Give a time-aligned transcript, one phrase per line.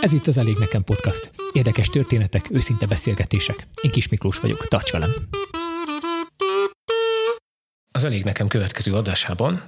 [0.00, 1.30] Ez itt az Elég Nekem Podcast.
[1.52, 3.66] Érdekes történetek, őszinte beszélgetések.
[3.82, 5.10] Én Kis Miklós vagyok, tarts velem!
[7.92, 9.62] Az Elég Nekem következő adásában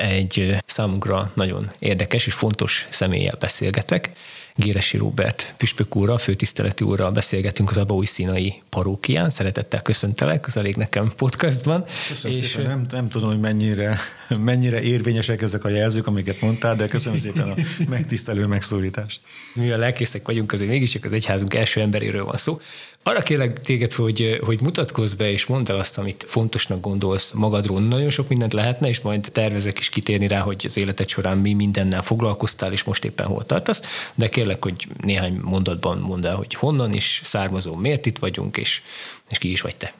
[0.00, 4.10] egy számunkra nagyon érdekes és fontos személlyel beszélgetek.
[4.54, 9.30] Géresi Róbert Püspök úrral, főtiszteleti úrral beszélgetünk az Abaúj Színai parókián.
[9.30, 11.84] Szeretettel köszöntelek az Elég Nekem podcastban.
[12.08, 12.66] Köszönöm és szépen.
[12.66, 17.48] Nem, nem tudom, hogy mennyire, mennyire érvényesek ezek a jelzők, amiket mondtál, de köszönöm szépen
[17.48, 17.54] a
[17.88, 19.20] megtisztelő megszólítást.
[19.54, 22.60] Mi a lelkészek vagyunk, azért mégis az egyházunk első emberéről van szó.
[23.02, 27.80] Arra kérlek téged, hogy, hogy mutatkozz be, és mondd el azt, amit fontosnak gondolsz magadról.
[27.80, 31.52] Nagyon sok mindent lehetne, és majd tervezek is kitérni rá, hogy az életed során mi
[31.52, 33.82] mindennel foglalkoztál, és most éppen hol tartasz,
[34.14, 38.82] de kérlek, hogy néhány mondatban mondd el, hogy honnan is származó, miért itt vagyunk, és,
[39.30, 39.92] és ki is vagy te.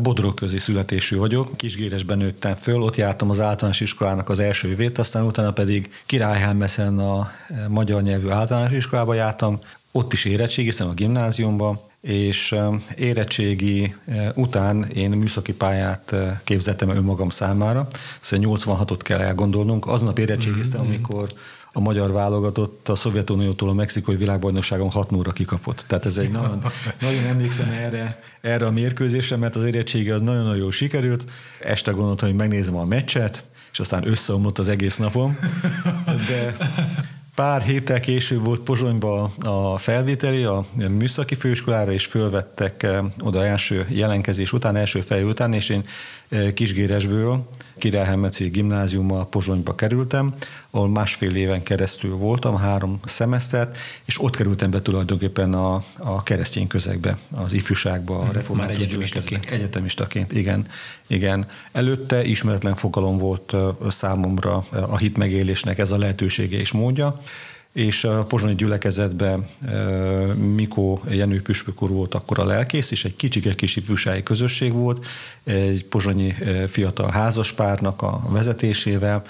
[0.00, 4.98] Bodrog közé születésű vagyok, Kisgéresben nőttem föl, ott jártam az általános iskolának az első évét,
[4.98, 7.30] aztán utána pedig Királyhelmeszen a
[7.68, 9.58] magyar nyelvű általános iskolába jártam,
[9.92, 12.54] ott is érettségiztem a gimnáziumba, és
[12.96, 13.94] érettségi
[14.34, 17.86] után én műszaki pályát képzettem önmagam számára,
[18.20, 19.86] szóval 86-ot kell elgondolnunk.
[19.86, 20.90] Aznap érettségiztem, mm-hmm.
[20.90, 21.28] amikor
[21.72, 25.84] a magyar válogatott a Szovjetuniótól a mexikai világbajnokságon 6 0 kikapott.
[25.86, 26.62] Tehát ez egy nagyon,
[27.00, 31.24] nagyon emlékszem erre, erre a mérkőzésre, mert az érettsége az nagyon-nagyon jól sikerült.
[31.60, 35.38] Este gondoltam, hogy megnézem a meccset, és aztán összeomlott az egész napom.
[36.28, 36.56] De
[37.34, 43.86] Pár héttel később volt Pozsonyba a felvételi a műszaki főiskolára, és fölvettek eh, oda első
[43.88, 45.84] jelenkezés után, első fej után, és én
[46.28, 50.34] eh, Kisgéresből Királyhelmeci gimnáziumba Pozsonyba kerültem,
[50.74, 56.66] ahol másfél éven keresztül voltam, három szemesztert, és ott kerültem be tulajdonképpen a, a keresztény
[56.66, 59.44] közegbe, az ifjúságba, a református egyetemistaként.
[59.50, 60.66] Egyetemistaként, igen.
[61.06, 61.46] igen.
[61.72, 63.52] Előtte ismeretlen fogalom volt
[63.88, 67.20] számomra a hit megélésnek ez a lehetősége és módja,
[67.72, 69.46] és a pozsonyi gyülekezetben
[70.54, 75.06] Mikó Jenő Püspök úr volt akkor a lelkész, és egy kicsike kis ifjúsági közösség volt,
[75.44, 76.34] egy pozsonyi
[76.66, 79.22] fiatal házaspárnak a vezetésével,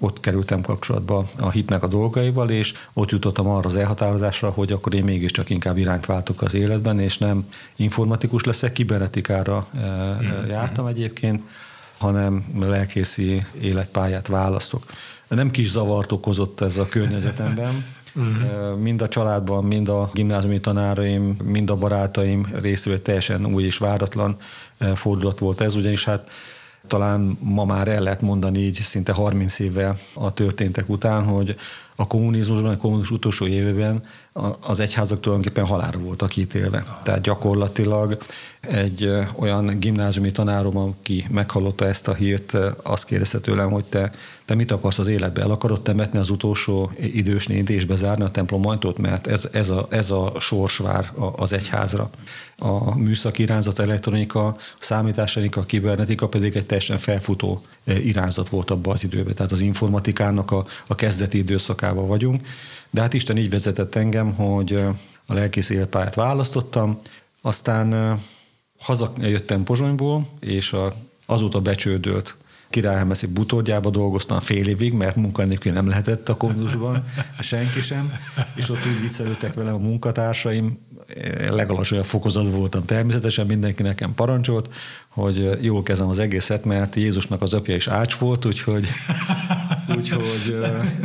[0.00, 4.94] ott kerültem kapcsolatba a hitnek a dolgaival, és ott jutottam arra az elhatározásra, hogy akkor
[4.94, 10.48] én mégiscsak inkább irányt váltok az életben, és nem informatikus leszek, kibernetikára mm.
[10.48, 11.42] jártam egyébként,
[11.98, 14.84] hanem lelkészi életpályát választok
[15.28, 17.84] nem kis zavart okozott ez a környezetemben.
[18.14, 18.78] Uh-huh.
[18.86, 24.36] Mind a családban, mind a gimnáziumi tanáraim, mind a barátaim részéről teljesen új és váratlan
[24.94, 26.30] fordulat volt ez, ugyanis hát
[26.88, 31.56] talán ma már el lehet mondani így szinte 30 évvel a történtek után, hogy
[32.00, 34.02] a kommunizmusban, a kommunizmus utolsó évében
[34.60, 36.84] az egyházak tulajdonképpen halára voltak ítélve.
[37.02, 38.18] Tehát gyakorlatilag
[38.60, 44.10] egy olyan gimnáziumi tanárom, aki meghallotta ezt a hírt, azt kérdezte tőlem, hogy te,
[44.44, 45.42] te mit akarsz az életbe?
[45.42, 48.98] El akarod temetni az utolsó idős néni és bezárni a templom ajtót?
[48.98, 52.10] Mert ez, ez, a, ez a sors vár az egyházra.
[52.58, 58.92] A műszaki irányzat, elektronika, a számításanika, a kibernetika pedig egy teljesen felfutó irányzat volt abban
[58.92, 59.34] az időben.
[59.34, 62.46] Tehát az informatikának a, a kezdeti időszakában vagyunk.
[62.90, 64.72] De hát Isten így vezetett engem, hogy
[65.26, 66.96] a lelkész életpályát választottam,
[67.42, 68.18] aztán
[68.78, 70.94] hazajöttem Pozsonyból, és a,
[71.26, 72.36] azóta becsődölt
[72.70, 77.04] Királyhelmeszi butorgyába dolgoztam fél évig, mert munkanélkül nem lehetett a kondusban,
[77.40, 78.12] senki sem,
[78.54, 80.78] és ott úgy viccelődtek velem a munkatársaim,
[81.50, 84.70] legalacsonyabb fokozatban voltam természetesen, mindenki nekem parancsolt,
[85.18, 88.86] hogy jól kezdem az egészet, mert Jézusnak az apja is ács volt, úgyhogy,
[89.96, 90.56] úgyhogy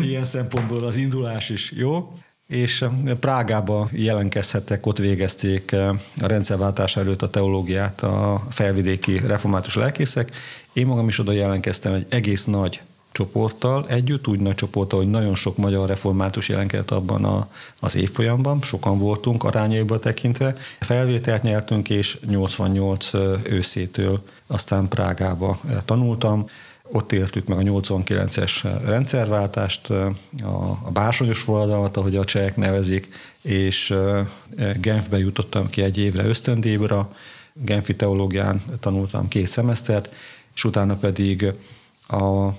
[0.01, 2.13] ilyen szempontból az indulás is jó
[2.47, 2.85] és
[3.19, 5.73] Prágába jelenkezhettek, ott végezték
[6.21, 10.31] a rendszerváltás előtt a teológiát a felvidéki református lelkészek.
[10.73, 12.81] Én magam is oda jelenkeztem egy egész nagy
[13.13, 17.47] csoporttal együtt, úgy nagy csoporttal, hogy nagyon sok magyar református jelenkedett abban a,
[17.79, 20.55] az évfolyamban, sokan voltunk arányaiba tekintve.
[20.79, 23.11] Felvételt nyertünk, és 88
[23.43, 26.45] őszétől aztán Prágába tanultam.
[26.91, 29.89] Ott értük meg a 89-es rendszerváltást,
[30.43, 33.07] a bársonyos forradalmat, ahogy a csehek nevezik,
[33.41, 33.95] és
[34.81, 37.09] Genfbe jutottam ki egy évre ösztöndíjra,
[37.53, 40.09] Genfi teológián tanultam két szemesztert,
[40.55, 41.53] és utána pedig
[42.07, 42.49] a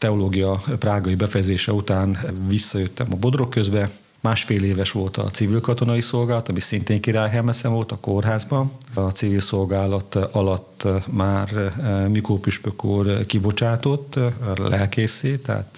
[0.00, 2.18] teológia prágai befejezése után
[2.48, 3.90] visszajöttem a Bodrog közbe,
[4.22, 8.72] Másfél éves volt a civil katonai szolgálat, ami szintén királyhelmeszen volt a kórházban.
[8.94, 15.76] A civil szolgálat alatt már eh, Mikó Püspök úr kibocsátott eh, lelkészé, tehát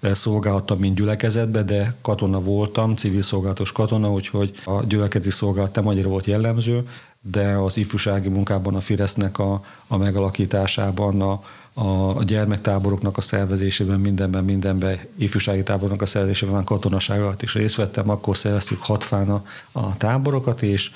[0.00, 5.86] eh, szolgáltam, mint gyülekezetbe, de katona voltam, civil szolgálatos katona, úgyhogy a gyülekezeti szolgálat nem
[5.86, 6.88] annyira volt jellemző.
[7.30, 11.42] de az ifjúsági munkában, a Firesznek a, a megalakításában, a,
[11.74, 18.10] a gyermektáboroknak a szervezésében, mindenben, mindenben, ifjúsági táboroknak a szervezésében, már katonaságot is részt vettem,
[18.10, 20.90] akkor szerveztük hatfán a, a táborokat, és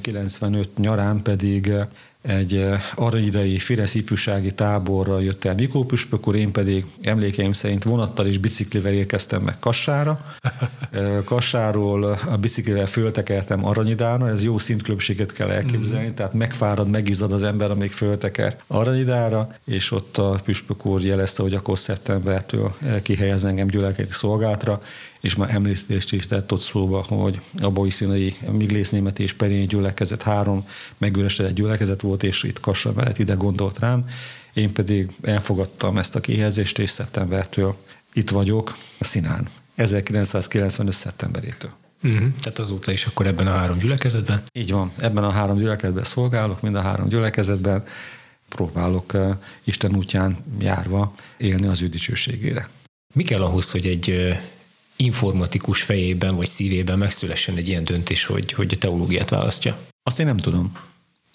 [0.00, 1.72] 95 nyarán pedig
[2.22, 8.26] egy eh, aranyidei Firesz ifjúsági táborra jött el Mikó Püspök én pedig emlékeim szerint vonattal
[8.26, 10.20] és biciklivel érkeztem meg Kassára.
[10.92, 16.14] Eh, Kassáról a biciklivel föltekertem Aranyidára, ez jó szintkülönbséget kell elképzelni, mm-hmm.
[16.14, 21.54] tehát megfárad, megizzad az ember, amíg fölteker Aranyidára, és ott a Püspök úr jelezte, hogy
[21.54, 24.82] akkor szeptembertől kihelyez engem gyülekezeti szolgálatra,
[25.22, 30.22] és már említést is tett ott szóba, hogy a bolyszínai Miglész Német és Perény gyülekezet
[30.22, 30.66] három
[30.98, 34.08] megüresedett gyülekezet volt, és itt Kassa mellett ide gondolt rám.
[34.52, 37.76] Én pedig elfogadtam ezt a kihelyezést, és szeptembertől
[38.12, 39.46] itt vagyok Színán.
[39.74, 40.94] 1995.
[40.94, 41.70] szeptemberétől.
[42.02, 42.28] Uh-huh.
[42.42, 44.42] Tehát azóta is akkor ebben a három gyülekezetben?
[44.52, 47.84] Így van, ebben a három gyülekezetben szolgálok, mind a három gyülekezetben
[48.48, 52.68] próbálok uh, Isten útján járva élni az ő dicsőségére.
[53.14, 54.34] Mi kell ahhoz, hogy egy
[55.04, 59.76] informatikus fejében vagy szívében megszülessen egy ilyen döntés, hogy, hogy a teológiát választja?
[60.02, 60.72] Azt én nem tudom.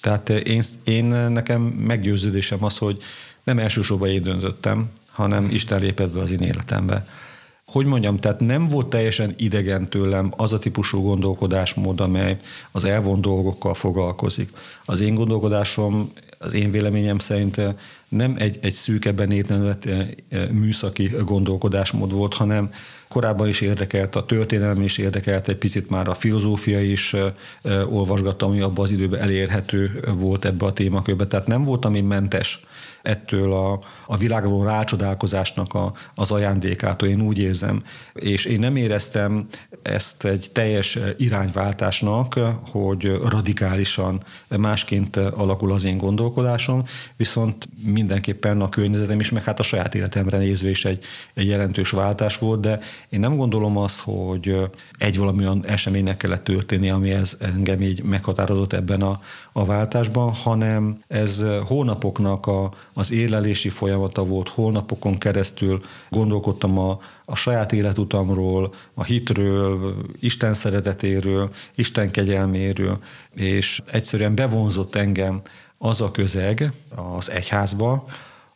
[0.02, 2.98] Tehát én, én nekem meggyőződésem az, hogy
[3.44, 7.08] nem elsősorban én döntöttem, hanem Isten lépett be az én életembe.
[7.66, 12.38] Hogy mondjam, tehát nem volt teljesen idegen tőlem az a típusú gondolkodásmód, amely
[12.72, 14.50] az elvont dolgokkal foglalkozik.
[14.86, 17.62] Az én gondolkodásom, az én véleményem szerint
[18.10, 22.72] nem egy, egy szűkebben eh, eh, műszaki gondolkodásmód volt, hanem
[23.08, 27.16] korábban is érdekelt, a történelem is érdekelt, egy picit már a filozófia is
[27.90, 31.28] olvasgattam, ami abban az időben elérhető volt ebbe a témakörbe.
[31.28, 32.60] Tehát nem voltam én mentes
[33.08, 37.84] ettől a, a világról rácsodálkozásnak a, az ajándékától, én úgy érzem.
[38.14, 39.48] És én nem éreztem
[39.82, 42.40] ezt egy teljes irányváltásnak,
[42.72, 44.24] hogy radikálisan
[44.58, 46.84] másként alakul az én gondolkodásom,
[47.18, 51.90] viszont mindenképpen a környezetem is, meg hát a saját életemre nézve is egy, egy jelentős
[51.90, 57.38] váltás volt, de én nem gondolom azt, hogy egy valamilyen eseménynek kellett történni, ami ez
[57.40, 59.22] engem így meghatározott ebben a,
[59.54, 65.82] a váltásban, hanem ez hónapoknak a, az élelési folyamata volt, hónapokon keresztül.
[66.10, 73.00] Gondolkodtam a, a saját életutamról, a hitről, Isten szeretetéről, Isten kegyelméről,
[73.34, 75.42] és egyszerűen bevonzott engem
[75.78, 78.06] az a közeg az egyházba,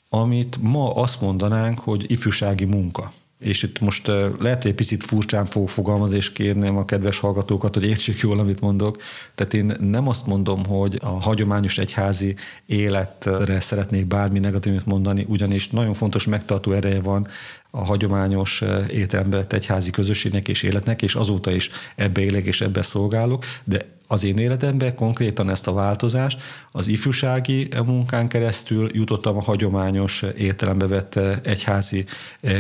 [0.10, 3.12] amit ma azt mondanánk, hogy ifjúsági munka
[3.42, 4.08] és itt most
[4.40, 8.62] lehet, hogy egy picit furcsán fog fogalmazni, kérném a kedves hallgatókat, hogy értsék jól, amit
[8.62, 9.02] mondok.
[9.36, 12.36] Tehát én nem azt mondom, hogy a hagyományos egyházi
[12.66, 17.28] életre szeretnék bármi negatívit mondani, ugyanis nagyon fontos megtartó ereje van
[17.72, 23.46] a hagyományos értelemben egyházi közösségnek és életnek, és azóta is ebbe élek és ebbe szolgálok,
[23.64, 26.42] de az én életemben konkrétan ezt a változást
[26.72, 32.06] az ifjúsági munkán keresztül jutottam a hagyományos értelembe vett egyházi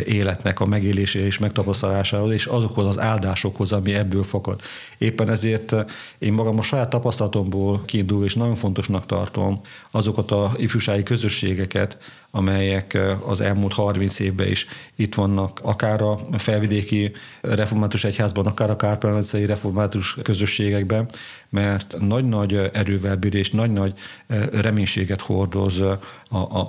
[0.05, 4.61] életnek a megélésére és megtapasztalásához, és azokhoz az áldásokhoz, ami ebből fakad.
[4.97, 5.75] Éppen ezért
[6.19, 9.61] én magam a saját tapasztalatomból kiindul, és nagyon fontosnak tartom
[9.91, 11.97] azokat a ifjúsági közösségeket,
[12.31, 17.11] amelyek az elmúlt 30 évben is itt vannak, akár a felvidéki
[17.41, 21.09] református egyházban, akár a kárpálencei református közösségekben,
[21.49, 23.93] mert nagy-nagy erővel bír és nagy-nagy
[24.51, 25.99] reménységet hordoz a,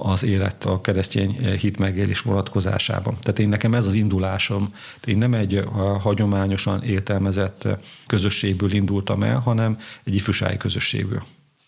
[0.03, 3.17] az élet a keresztény hit megélés vonatkozásában.
[3.21, 4.75] Tehát én nekem ez az indulásom.
[5.05, 5.65] Én nem egy
[6.01, 7.69] hagyományosan értelmezett
[8.07, 11.23] közösségből indultam el, hanem egy ifjúsági közösségből.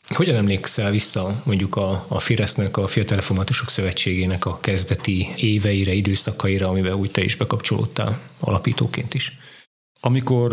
[0.08, 6.68] Hogyan emlékszel vissza mondjuk a, a Firesznek, a Fiatal Reformátusok Szövetségének a kezdeti éveire, időszakaira,
[6.68, 9.38] amiben úgy te is bekapcsolódtál alapítóként is?
[10.00, 10.52] Amikor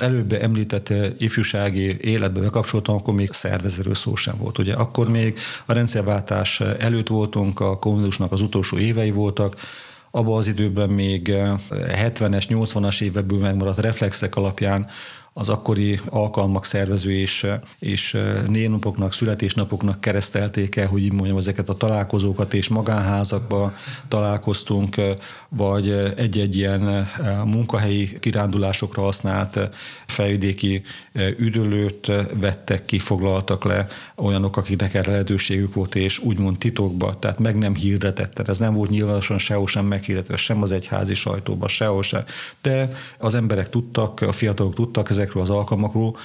[0.00, 4.58] előbb említett ifjúsági életbe bekapcsoltam, akkor még szervezőről szó sem volt.
[4.58, 9.56] Ugye akkor még a rendszerváltás előtt voltunk, a kommunizmusnak az utolsó évei voltak,
[10.10, 11.32] abban az időben még
[11.74, 14.90] 70-es, 80-as évekből megmaradt reflexek alapján
[15.34, 17.46] az akkori alkalmak szervező és,
[17.78, 23.72] és névnapoknak, születésnapoknak keresztelték el, hogy így mondjam, ezeket a találkozókat, és magánházakba
[24.08, 24.96] találkoztunk,
[25.48, 27.08] vagy egy-egy ilyen
[27.44, 29.70] munkahelyi kirándulásokra használt
[30.06, 30.82] fejvidéki
[31.38, 32.06] üdülőt
[32.40, 33.86] vettek ki, foglaltak le
[34.16, 38.48] olyanok, akiknek erre lehetőségük volt, és úgymond titokba, tehát meg nem hirdetettek.
[38.48, 42.22] Ez nem volt nyilvánosan sehol sem meghirdetve, sem az egyházi sajtóban, sehol sem.
[42.62, 46.16] De az emberek tudtak, a fiatalok tudtak, ez ezekről az alkalmakról,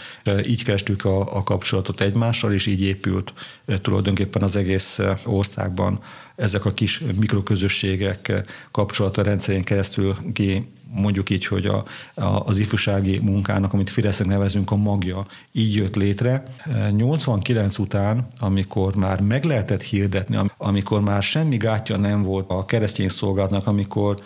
[0.45, 3.33] így kerestük a, a kapcsolatot egymással, és így épült
[3.81, 5.99] tulajdonképpen az egész országban
[6.35, 13.19] ezek a kis mikroközösségek kapcsolata rendszerén keresztül ki mondjuk így, hogy a, a, az ifjúsági
[13.19, 16.43] munkának, amit Fidesznek nevezünk, a magja így jött létre.
[16.91, 23.09] 89 után, amikor már meg lehetett hirdetni, amikor már semmi gátja nem volt a keresztény
[23.09, 24.17] szolgálatnak, amikor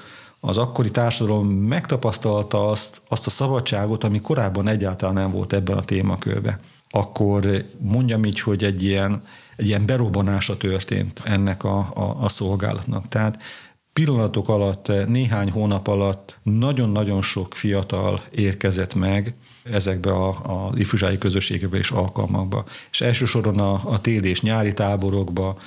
[0.44, 5.84] az akkori társadalom megtapasztalta azt, azt a szabadságot, ami korábban egyáltalán nem volt ebben a
[5.84, 6.60] témakörben.
[6.90, 9.24] Akkor mondjam így, hogy egy ilyen,
[9.56, 13.08] egy ilyen berobbanása történt ennek a, a, a szolgálatnak.
[13.08, 13.42] Tehát
[13.94, 19.34] pillanatok alatt, néhány hónap alatt nagyon-nagyon sok fiatal érkezett meg
[19.64, 22.66] ezekbe a, a ifjúsági közösségekbe és alkalmakba.
[22.92, 25.58] És elsősorban a, a téli és nyári táborokba,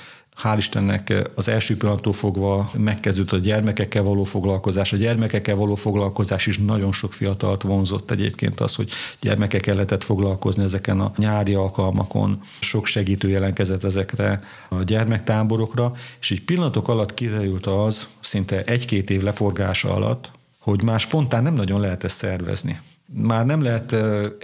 [0.42, 4.92] hál' Istennek az első pillanattól fogva megkezdődött a gyermekekkel való foglalkozás.
[4.92, 10.62] A gyermekekkel való foglalkozás is nagyon sok fiatalt vonzott egyébként az, hogy gyermekekkel lehetett foglalkozni
[10.62, 12.40] ezeken a nyári alkalmakon.
[12.60, 19.22] Sok segítő jelenkezett ezekre a gyermektáborokra, és így pillanatok alatt kiderült az, szinte egy-két év
[19.22, 22.80] leforgása alatt, hogy már spontán nem nagyon lehet ezt szervezni.
[23.06, 23.96] Már nem lehet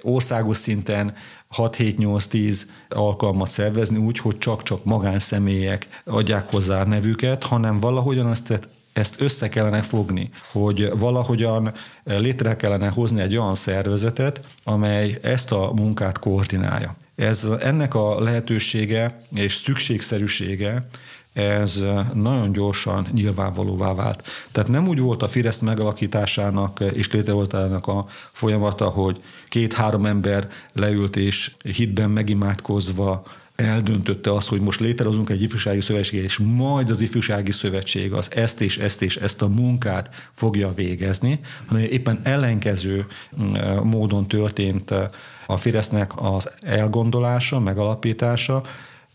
[0.02, 1.14] országos szinten
[1.56, 9.48] 6-7-8-10 alkalmat szervezni úgy, hogy csak-csak magánszemélyek adják hozzá nevüket, hanem valahogyan azt ezt össze
[9.48, 11.72] kellene fogni, hogy valahogyan
[12.04, 16.96] létre kellene hozni egy olyan szervezetet, amely ezt a munkát koordinálja.
[17.16, 20.88] Ez ennek a lehetősége és szükségszerűsége
[21.40, 21.82] ez
[22.14, 24.22] nagyon gyorsan nyilvánvalóvá vált.
[24.52, 31.16] Tehát nem úgy volt a Fidesz megalakításának és létrehozásának a folyamata, hogy két-három ember leült
[31.16, 33.22] és hitben megimádkozva
[33.60, 38.60] eldöntötte azt, hogy most létrehozunk egy ifjúsági szövetséget, és majd az ifjúsági szövetség az ezt
[38.60, 43.06] és ezt és ezt a munkát fogja végezni, hanem éppen ellenkező
[43.42, 44.90] mm, módon történt
[45.46, 48.62] a Fidesznek az elgondolása, megalapítása,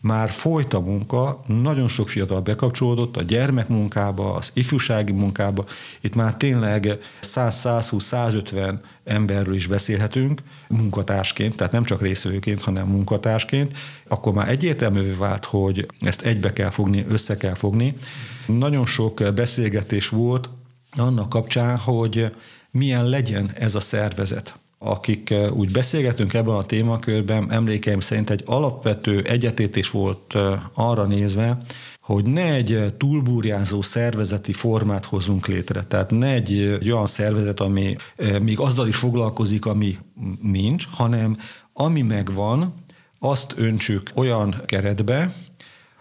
[0.06, 5.64] már folyt a munka, nagyon sok fiatal bekapcsolódott a gyermekmunkába, az ifjúsági munkába.
[6.00, 13.76] Itt már tényleg 100-120-150 emberről is beszélhetünk munkatársként, tehát nem csak részvevőként, hanem munkatársként,
[14.08, 17.94] akkor már egyértelművé vált, hogy ezt egybe kell fogni, össze kell fogni.
[18.46, 20.50] Nagyon sok beszélgetés volt
[20.96, 22.32] annak kapcsán, hogy
[22.70, 28.42] milyen legyen ez a szervezet akik eh, úgy beszélgetünk ebben a témakörben, emlékeim szerint egy
[28.46, 31.58] alapvető egyetétés volt eh, arra nézve,
[32.00, 35.82] hogy ne egy eh, túlburjázó szervezeti formát hozunk létre.
[35.82, 37.96] Tehát ne egy olyan szervezet, ami
[38.42, 39.96] még azzal is foglalkozik, ami
[40.42, 41.38] nincs, hanem
[41.72, 42.74] ami megvan,
[43.18, 45.34] azt öntsük olyan keretbe,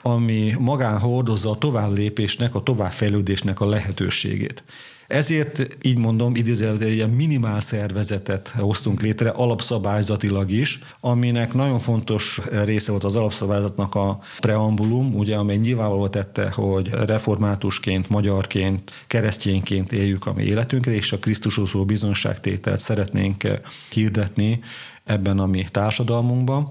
[0.01, 4.63] ami magán hordozza a továbblépésnek, a továbbfejlődésnek a lehetőségét.
[5.07, 12.41] Ezért így mondom, idézőjelben egy ilyen minimál szervezetet hoztunk létre alapszabályzatilag is, aminek nagyon fontos
[12.63, 20.25] része volt az alapszabályzatnak a preambulum, ugye, amely nyilvánvalóan tette, hogy reformátusként, magyarként, keresztényként éljük
[20.25, 23.47] a mi életünkre, és a Krisztusról szóló bizonságtételt szeretnénk
[23.89, 24.59] hirdetni
[25.03, 26.67] ebben a mi társadalmunkban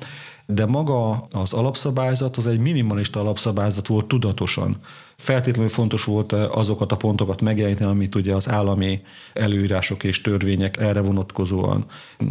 [0.47, 4.76] de maga az alapszabályzat az egy minimalista alapszabályzat volt tudatosan.
[5.16, 9.02] Feltétlenül fontos volt eh, azokat a pontokat megjeleníteni, amit ugye az állami
[9.33, 11.87] előírások és törvények erre vonatkozóan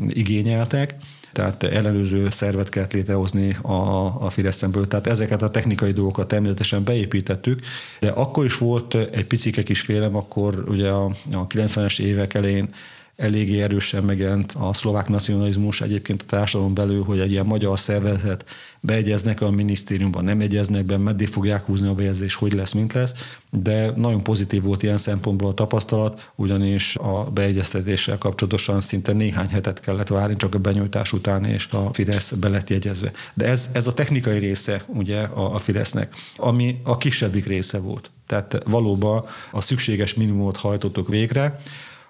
[0.07, 0.95] igényeltek
[1.33, 4.87] tehát ellenőrző szervet kellett létrehozni a, a Fideszemből.
[4.87, 7.59] Tehát ezeket a technikai dolgokat természetesen beépítettük,
[7.99, 12.69] de akkor is volt egy picike kis félem, akkor ugye a, a 90-es évek elején
[13.15, 18.45] eléggé erősen megjelent a szlovák nacionalizmus egyébként a társadalom belül, hogy egy ilyen magyar szervezet
[18.79, 23.13] beegyeznek a minisztériumban, nem egyeznek be, meddig fogják húzni a bejegyzés, hogy lesz, mint lesz,
[23.49, 29.79] de nagyon pozitív volt ilyen szempontból a tapasztalat, ugyanis a beegyeztetéssel kapcsolatosan szinte néhány hetet
[29.79, 33.11] kellett várni, csak a benyújtás után, és a Fidesz be lett jegyezve.
[33.33, 38.11] De ez, ez a technikai része ugye a, a Fidesznek, ami a kisebbik része volt.
[38.27, 41.59] Tehát valóban a szükséges minimumot hajtottuk végre,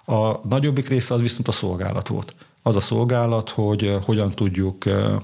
[0.06, 2.36] a nagyobbik része az viszont a szolgálat volt.
[2.62, 5.16] Az a szolgálat, hogy eh, hogyan tudjuk eh,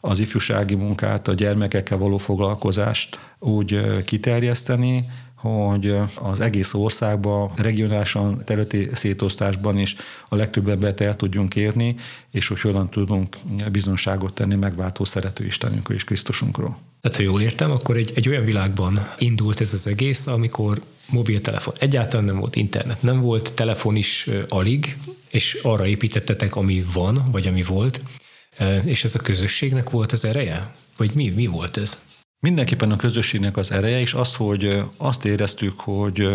[0.00, 5.04] az ifjúsági munkát, a gyermekekkel való foglalkozást úgy eh, kiterjeszteni,
[5.46, 9.96] hogy az egész országban, regionálisan, területi szétosztásban is
[10.28, 11.96] a legtöbb embert el tudjunk érni,
[12.30, 13.36] és hogy hogyan tudunk
[13.72, 16.78] bizonságot tenni megváltó szerető Istenünkről és Krisztusunkról.
[17.00, 21.74] Tehát, ha jól értem, akkor egy, egy olyan világban indult ez az egész, amikor mobiltelefon
[21.78, 24.96] egyáltalán nem volt, internet nem volt, telefon is alig,
[25.28, 28.00] és arra építettetek, ami van, vagy ami volt,
[28.84, 30.74] és ez a közösségnek volt az ereje?
[30.96, 31.98] Vagy mi, mi volt ez?
[32.40, 36.28] Mindenképpen a közösségnek az ereje, és az, hogy azt éreztük, hogy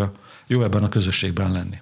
[0.48, 1.78] jó ebben a közösségben lenni.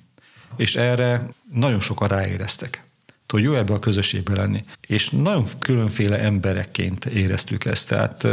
[0.58, 2.84] És erre nagyon sokan ráéreztek.
[3.28, 4.64] hogy jó ebbe a közösségbe lenni.
[4.88, 7.88] És nagyon különféle emberekként éreztük ezt.
[7.88, 8.28] Tehát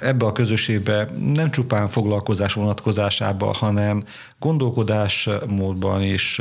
[0.00, 4.04] ebbe a közösségbe nem csupán foglalkozás vonatkozásában, hanem
[4.38, 6.40] gondolkodásmódban is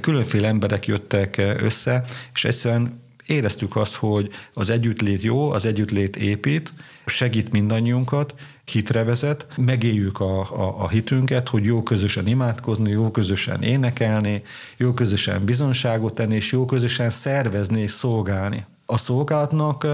[0.00, 2.04] különféle emberek jöttek össze,
[2.34, 6.72] és egyszerűen éreztük azt, hogy az együttlét jó, az együttlét épít,
[7.06, 13.62] segít mindannyiunkat, hitre vezet, megéljük a, a, a hitünket, hogy jó közösen imádkozni, jó közösen
[13.62, 14.42] énekelni,
[14.76, 18.64] jó közösen bizonságot tenni, és jó közösen szervezni és szolgálni.
[18.86, 19.86] A szolgálatnak,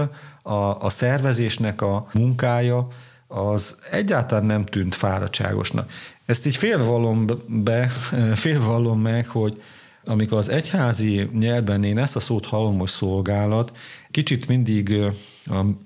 [0.43, 2.87] a, a szervezésnek a munkája
[3.27, 5.91] az egyáltalán nem tűnt fáradtságosnak.
[6.25, 7.87] Ezt így félvallom be,
[8.35, 9.61] félvallom meg, hogy
[10.03, 13.77] amikor az egyházi nyelven én ezt a szót hallom, hogy szolgálat,
[14.11, 14.95] kicsit mindig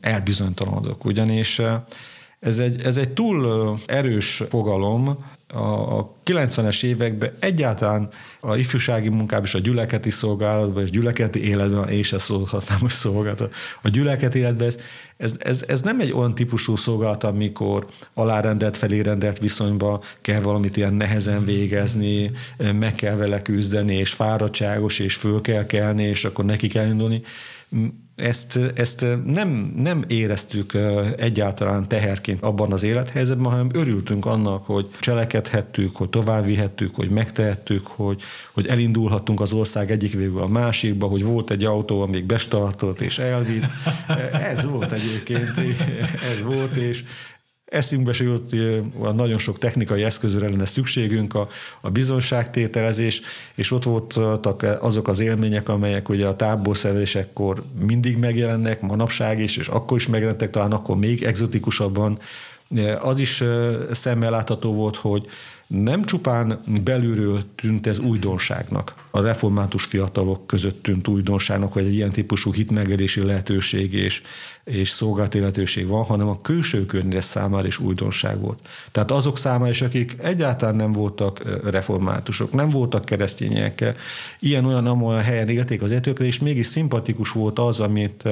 [0.01, 1.61] elbizonytalanodok, ugyanis
[2.39, 5.17] ez egy, ez egy túl erős fogalom,
[5.53, 12.13] a 90-es években egyáltalán a ifjúsági munkában és a gyüleketi szolgálatban és gyüleketi életben, és
[12.13, 14.77] ezt szólhatnám, hogy szolgálat, a gyüleketi életben ez,
[15.17, 20.93] ez, ez, ez, nem egy olyan típusú szolgálat, amikor alárendelt, felérendelt viszonyba kell valamit ilyen
[20.93, 22.31] nehezen végezni,
[22.73, 27.21] meg kell vele küzdeni, és fáradtságos, és föl kell kelni, és akkor neki kell indulni
[28.15, 30.73] ezt, ezt nem, nem éreztük
[31.17, 38.21] egyáltalán teherként abban az élethelyzetben, hanem örültünk annak, hogy cselekedhettük, hogy továbbvihettük, hogy megtehettük, hogy,
[38.53, 43.17] hogy elindulhattunk az ország egyik végül a másikba, hogy volt egy autó, amíg bestartott és
[43.17, 43.65] elvitt.
[44.51, 45.57] Ez volt egyébként,
[46.13, 47.03] ez volt, és,
[47.75, 48.55] eszünkbe se jut,
[49.13, 51.47] nagyon sok technikai eszközre lenne szükségünk, a,
[51.81, 53.21] a bizonságtételezés,
[53.55, 59.67] és ott voltak azok az élmények, amelyek ugye a táborszervezésekkor mindig megjelennek, manapság is, és
[59.67, 62.19] akkor is megjelentek, talán akkor még egzotikusabban.
[62.99, 63.43] Az is
[63.91, 65.25] szemmel látható volt, hogy
[65.67, 72.11] nem csupán belülről tűnt ez újdonságnak, a református fiatalok között tűnt újdonságnak, hogy egy ilyen
[72.11, 74.21] típusú hitmegelési lehetőség és,
[74.65, 78.59] és szolgálati lehetőség van, hanem a külső környezet számára is újdonság volt.
[78.91, 83.93] Tehát azok számára is, akik egyáltalán nem voltak reformátusok, nem voltak keresztények,
[84.39, 88.23] ilyen-olyan amolyan helyen élték az etőkre, és mégis szimpatikus volt az, amit,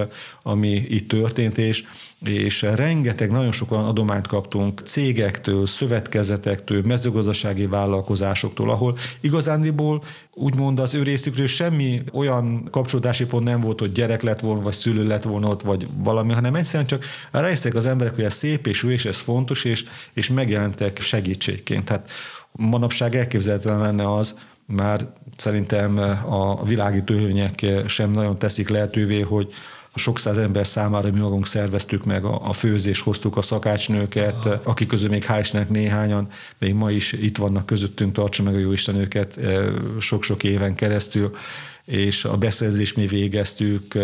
[0.44, 1.84] ami itt történt, és,
[2.24, 10.02] és rengeteg, nagyon sok olyan adományt kaptunk cégektől, szövetkezetektől, mezőgazdasági vállalkozásoktól, ahol igazándiból
[10.34, 14.74] úgymond az ő részükről semmi olyan kapcsolódási pont nem volt, hogy gyerek lett volna, vagy
[14.74, 18.68] szülő lett volna ott, vagy valami, hanem egyszerűen csak rájöttek az emberek, hogy ez szép
[18.68, 19.84] és jó, és ez fontos, és,
[20.14, 21.86] és megjelentek segítségként.
[21.86, 22.12] Tehát
[22.52, 25.08] manapság elképzelhetetlen lenne az, már
[25.38, 29.54] szerintem a világi törvények sem nagyon teszik lehetővé, hogy
[29.96, 34.60] sok száz ember számára mi magunk szerveztük meg a, a főzés, hoztuk a szakácsnőket, ah.
[34.64, 36.28] akik közül még hál' néhányan,
[36.60, 39.66] még ma is itt vannak közöttünk, tartsa meg a Jóisten őket eh,
[40.00, 41.36] sok-sok éven keresztül
[41.86, 43.98] és a beszerzést mi végeztük,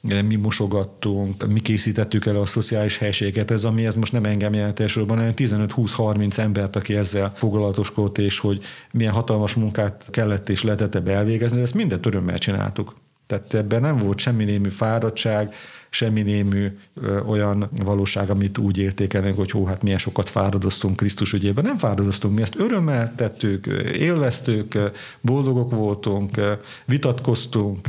[0.00, 4.80] mi mosogattunk, mi készítettük el a szociális helységet, ez ami ez most nem engem jelent
[4.80, 11.08] elsősorban, hanem 15-20-30 embert, aki ezzel foglalatoskodott, és hogy milyen hatalmas munkát kellett és lehetett
[11.08, 12.96] elvégezni, de ezt mindent örömmel csináltuk.
[13.26, 15.54] Tehát ebben nem volt semmi némű fáradtság,
[15.90, 16.78] semmi némű
[17.26, 21.64] olyan valóság, amit úgy értékelnek, hogy hó, hát milyen sokat fáradoztunk Krisztus ügyében.
[21.64, 24.78] Nem fáradoztunk, mi ezt örömmel tettük, élveztük,
[25.20, 26.40] boldogok voltunk,
[26.84, 27.88] vitatkoztunk,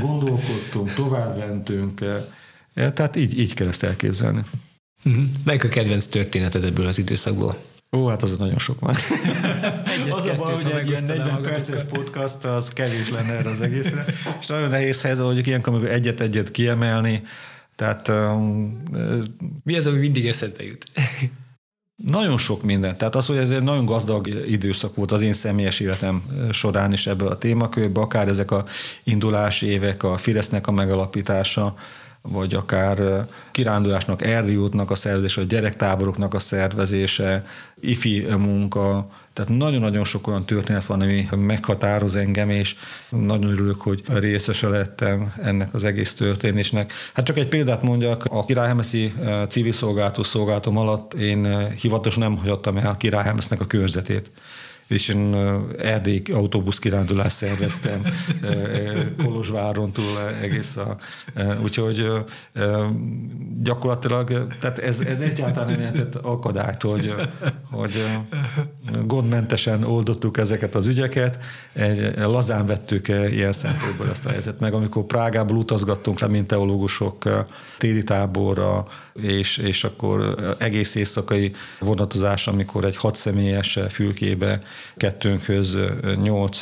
[0.00, 2.00] gondolkodtunk, továbbmentünk.
[2.74, 4.40] Tehát így, így kell ezt elképzelni.
[5.04, 5.24] Uh-huh.
[5.44, 7.56] Melyik a kedvenc történeted ebből az időszakból?
[7.94, 8.94] Ó, hát az nagyon sok van.
[10.10, 14.04] az a baj, hogy egy ilyen 40 perces podcast az kevés lenne erre az egészre,
[14.40, 17.22] és nagyon nehéz helyzet, hogy ilyenkor egyet-egyet kiemelni,
[17.76, 18.08] tehát...
[18.08, 18.82] Um,
[19.64, 20.84] Mi az, ami mindig eszedbe jut?
[21.96, 22.96] Nagyon sok minden.
[22.96, 27.06] Tehát az, hogy ez egy nagyon gazdag időszak volt az én személyes életem során is
[27.06, 28.64] ebből a témakörbe, akár ezek a
[29.04, 31.74] indulási évek, a Fidesznek a megalapítása,
[32.28, 34.22] vagy akár kirándulásnak,
[34.56, 37.44] útnak a szervezése, vagy gyerektáboroknak a szervezése,
[37.80, 42.74] ifi munka, tehát nagyon-nagyon sok olyan történet van, ami meghatároz engem, és
[43.08, 46.92] nagyon örülök, hogy részese lettem ennek az egész történésnek.
[47.14, 49.14] Hát csak egy példát mondjak, a Királyhemeszi
[49.48, 54.30] civil szolgálatú szolgálatom alatt én hivatos nem hagyottam el Királyhemesznek a körzetét
[54.88, 55.34] és én
[55.78, 58.02] erdély autóbusz kirándulást szerveztem
[59.24, 60.96] Kolozsváron túl egész a,
[61.62, 62.12] úgyhogy
[63.62, 67.14] gyakorlatilag, tehát ez, ez egyáltalán nem jelentett akadályt, hogy,
[67.70, 68.04] hogy
[69.06, 71.38] gondmentesen oldottuk ezeket az ügyeket,
[72.16, 74.60] lazán vettük ilyen szempontból ezt a helyzet.
[74.60, 77.44] Meg, amikor Prágából utazgattunk le, mint teológusok
[77.78, 78.84] téli táborra,
[79.22, 84.60] és, és akkor egész éjszakai vonatozás, amikor egy hat személyes fülkébe
[84.96, 85.78] kettőnkhöz
[86.22, 86.60] nyolc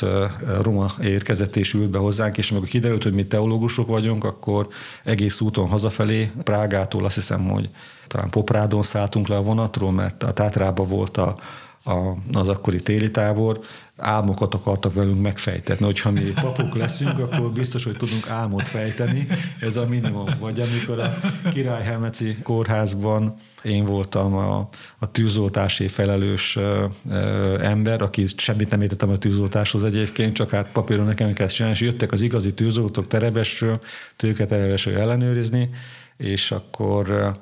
[0.61, 4.67] roma érkezett és ült be hozzánk, és amikor kiderült, hogy mi teológusok vagyunk, akkor
[5.03, 7.69] egész úton hazafelé, Prágától azt hiszem, hogy
[8.07, 11.35] talán Poprádon szálltunk le a vonatról, mert a Tátrában volt a,
[11.83, 13.59] a, az akkori téli tábor,
[13.97, 15.85] álmokat akartak velünk megfejtetni.
[15.85, 19.27] Hogyha mi papok leszünk, akkor biztos, hogy tudunk álmot fejteni,
[19.59, 20.25] ez a minimum.
[20.39, 21.13] Vagy amikor a
[21.51, 24.69] Királyhelmeci kórházban én voltam a,
[24.99, 30.71] a tűzoltási felelős ö, ö, ember, aki semmit nem értettem a tűzoltáshoz egyébként, csak hát
[30.71, 33.81] papíron nekem kell csinálni, és jöttek az igazi tűzoltók terebesről,
[34.15, 35.69] tőket terebesről ellenőrizni,
[36.17, 37.33] és akkor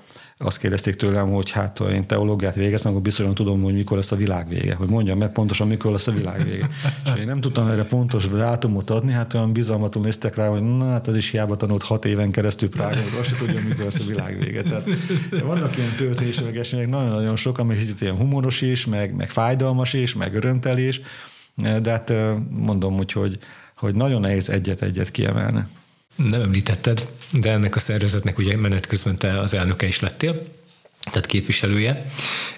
[0.43, 4.11] azt kérdezték tőlem, hogy hát ha én teológiát végeztem, akkor biztosan tudom, hogy mikor lesz
[4.11, 6.69] a világ vége, hogy mondjam meg pontosan, mikor lesz a világ vége.
[7.05, 10.89] És én nem tudtam erre pontos dátumot adni, hát olyan bizalmatul néztek rá, hogy na
[10.89, 14.05] hát ez is hiába tanult hat éven keresztül Prágában, azt sem tudja, mikor lesz a
[14.05, 14.61] világ vége.
[14.61, 14.87] Tehát
[15.43, 20.13] vannak ilyen történések, események, nagyon-nagyon sok, ami hiszít ilyen humoros is, meg, meg fájdalmas is,
[20.13, 21.01] meg örömtelés,
[21.81, 22.13] de hát
[22.49, 23.37] mondom úgy, hogy,
[23.75, 25.63] hogy nagyon nehéz egyet-egyet kiemelni
[26.15, 30.41] nem említetted, de ennek a szervezetnek ugye menet közben te az elnöke is lettél,
[31.03, 32.05] tehát képviselője.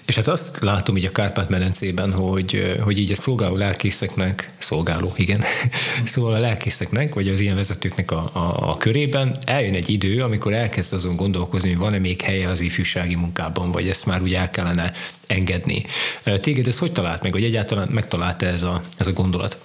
[0.04, 5.42] És hát azt látom így a Kárpát-medencében, hogy, hogy így a szolgáló lelkészeknek, szolgáló, igen,
[6.04, 10.52] szóval a lelkészeknek, vagy az ilyen vezetőknek a, a, a körében eljön egy idő, amikor
[10.52, 14.50] elkezd azon gondolkozni, hogy van-e még helye az ifjúsági munkában, vagy ezt már úgy el
[14.50, 14.92] kellene
[15.26, 15.84] engedni.
[16.22, 19.58] Téged ez hogy talált meg, vagy egyáltalán megtalálta ez a, ez a gondolat?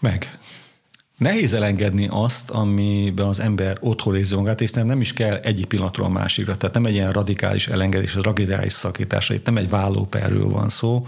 [0.00, 0.38] Meg.
[1.20, 6.06] Nehéz elengedni azt, amiben az ember otthon érzi magát, és nem is kell egyik pillanatról
[6.06, 6.56] a másikra.
[6.56, 11.06] Tehát nem egy ilyen radikális elengedés, radikális szakítás, itt nem egy vállóperről van szó,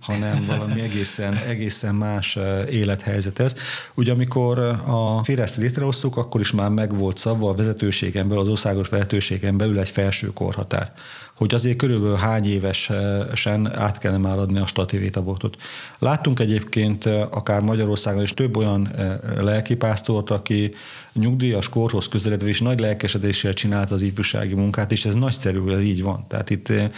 [0.00, 3.54] hanem valami egészen, egészen más eh, élethelyzet ez.
[3.94, 8.48] Ugye amikor a Fideszt létrehoztuk, akkor is már meg volt szabva a vezetőségen belül, az
[8.48, 10.92] országos vezetőségen belül egy felső korhatár
[11.36, 15.56] hogy azért körülbelül hány évesen át kellene már adni a stativétabotot.
[15.98, 20.74] Láttunk egyébként eh, akár Magyarországon is több olyan eh, lelkipásztort, aki
[21.14, 25.80] nyugdíjas korhoz közeledve és nagy lelkesedéssel csinált az ifjúsági munkát, és ez nagyszerű, hogy ez
[25.80, 26.24] így van.
[26.28, 26.90] Tehát itt eh,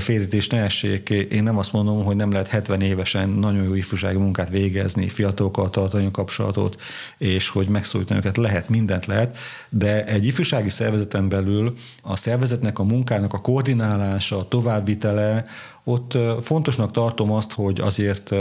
[0.00, 1.10] félítés ne essék.
[1.10, 5.70] Én nem azt mondom, hogy nem lehet 70 évesen nagyon jó ifjúsági munkát végezni, fiatalokkal
[5.70, 6.80] tartani a kapcsolatot,
[7.18, 8.36] és hogy megszólítani őket.
[8.36, 14.48] Lehet, mindent lehet, de egy ifjúsági szervezeten belül a szervezetnek a munkának a koordinálása, a
[14.48, 15.44] továbbvitele,
[15.88, 18.34] ott fontosnak tartom azt, hogy azért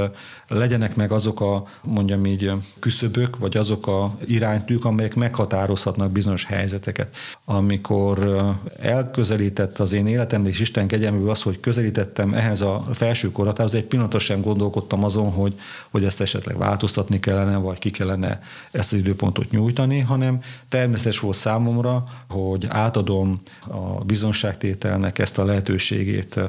[0.47, 7.15] legyenek meg azok a, mondjam így, küszöbök, vagy azok a iránytűk, amelyek meghatározhatnak bizonyos helyzeteket.
[7.45, 8.45] Amikor
[8.79, 13.85] elközelített az én életem, és Isten kegyelméből az, hogy közelítettem ehhez a felső koratához, egy
[13.85, 15.59] pillanatot sem gondolkodtam azon, hogy,
[15.91, 21.37] hogy ezt esetleg változtatni kellene, vagy ki kellene ezt az időpontot nyújtani, hanem természetes volt
[21.37, 26.39] számomra, hogy átadom a bizonságtételnek ezt a lehetőségét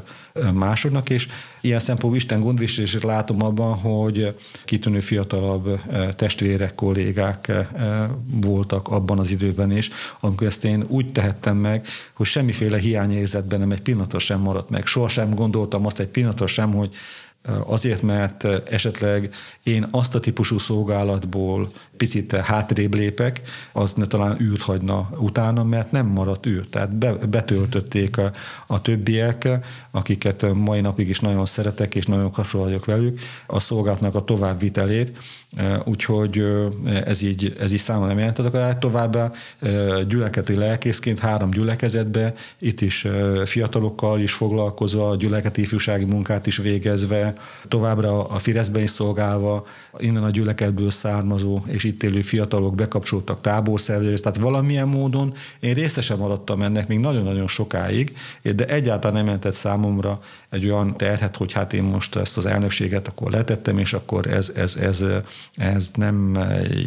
[0.55, 1.29] másoknak, és
[1.61, 7.67] ilyen szempontból Isten gondviselését látom abban, hogy kitűnő fiatalabb eh, testvérek, kollégák eh,
[8.31, 13.71] voltak abban az időben is, amikor ezt én úgy tehettem meg, hogy semmiféle hiányérzetben nem
[13.71, 14.87] egy pillanatra sem maradt meg.
[14.87, 16.95] Sohasem gondoltam azt egy pillanatra sem, hogy
[17.67, 24.63] azért, mert esetleg én azt a típusú szolgálatból picit hátrébb lépek, az ne talán űrt
[24.63, 26.67] hagyna utána, mert nem maradt űr.
[26.67, 28.31] Tehát be, betöltötték a,
[28.67, 29.49] a többiek,
[29.91, 35.19] akiket mai napig is nagyon szeretek, és nagyon kapcsolat vagyok velük, a szolgálatnak a továbbvitelét,
[35.85, 36.45] úgyhogy
[37.05, 38.81] ez így, ez így számomra nem jelentett.
[38.81, 39.33] Továbbá
[40.09, 43.07] gyülekezeti lelkészként három gyülekezetbe, itt is
[43.45, 47.35] fiatalokkal is foglalkozva, gyülekezeti ifjúsági munkát is végezve,
[47.69, 49.67] továbbra a Fireszben is szolgálva,
[49.99, 56.19] innen a gyülekedből származó és itt élő fiatalok bekapcsoltak táborszervezést, tehát valamilyen módon én részesen
[56.19, 58.17] maradtam ennek még nagyon-nagyon sokáig,
[58.55, 63.09] de egyáltalán nem jelentett számomra egy olyan terhet, hogy hát én most ezt az elnökséget
[63.09, 65.05] akkor letettem, és akkor ez, ez, ez,
[65.55, 66.39] ez nem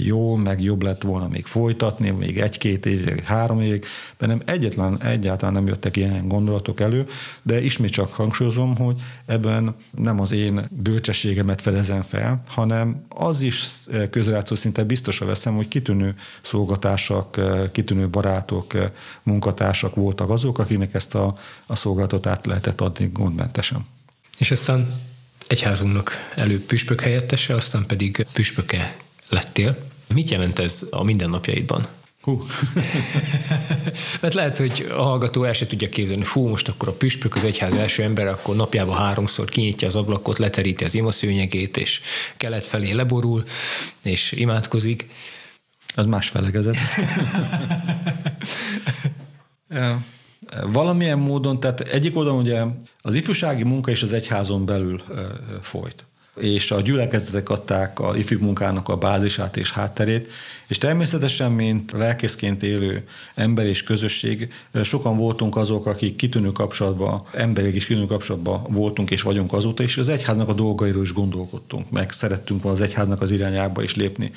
[0.03, 3.85] jó, meg jobb lett volna még folytatni, még egy-két évig, három évig,
[4.17, 7.07] de nem egyetlen, egyáltalán nem jöttek ilyen gondolatok elő,
[7.41, 13.65] de ismét csak hangsúlyozom, hogy ebben nem az én bölcsességemet fedezem fel, hanem az is
[14.09, 17.39] közrejátszó szinte biztosra veszem, hogy kitűnő szolgatársak,
[17.71, 18.73] kitűnő barátok,
[19.23, 23.11] munkatársak voltak azok, akinek ezt a, a szolgáltatást lehetett adni
[23.49, 23.85] gondmentesen.
[24.37, 25.01] És aztán
[25.47, 28.95] egyházunknak előbb püspök helyettese, aztán pedig püspöke
[29.29, 29.77] lettél.
[30.07, 31.87] Mit jelent ez a mindennapjaidban?
[32.21, 32.45] Hú.
[34.21, 37.43] Mert lehet, hogy a hallgató el se tudja képzelni, hú, most akkor a püspök az
[37.43, 42.01] egyház első ember, akkor napjában háromszor kinyitja az ablakot, leteríti az imaszőnyegét, és
[42.37, 43.43] kelet felé leborul,
[44.01, 45.07] és imádkozik.
[45.95, 46.77] Az más felegezet.
[50.71, 52.63] Valamilyen módon, tehát egyik oldalon ugye
[53.01, 55.01] az ifjúsági munka is az egyházon belül
[55.61, 56.03] folyt.
[56.35, 60.27] És a gyülekezetek adták a ifjú munkának a bázisát és hátterét,
[60.67, 63.03] és természetesen, mint lelkészként élő
[63.35, 69.21] ember és közösség, sokan voltunk azok, akik kitűnő kapcsolatban, emberek is kitűnő kapcsolatban voltunk és
[69.21, 73.83] vagyunk azóta, és az egyháznak a dolgairól is gondolkodtunk, meg szerettünk az egyháznak az irányába
[73.83, 74.31] is lépni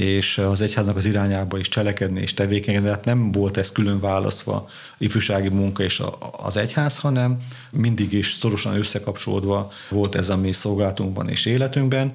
[0.00, 4.68] és az egyháznak az irányába is cselekedni és tevékenykedni, hát nem volt ez külön választva
[4.98, 6.02] ifjúsági munka és
[6.36, 7.36] az egyház, hanem
[7.70, 12.14] mindig is szorosan összekapcsolódva volt ez a mi szolgálatunkban és életünkben.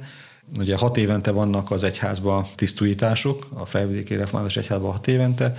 [0.58, 5.58] Ugye hat évente vannak az egyházban tisztújítások, a felvidéki református egyházban hat évente.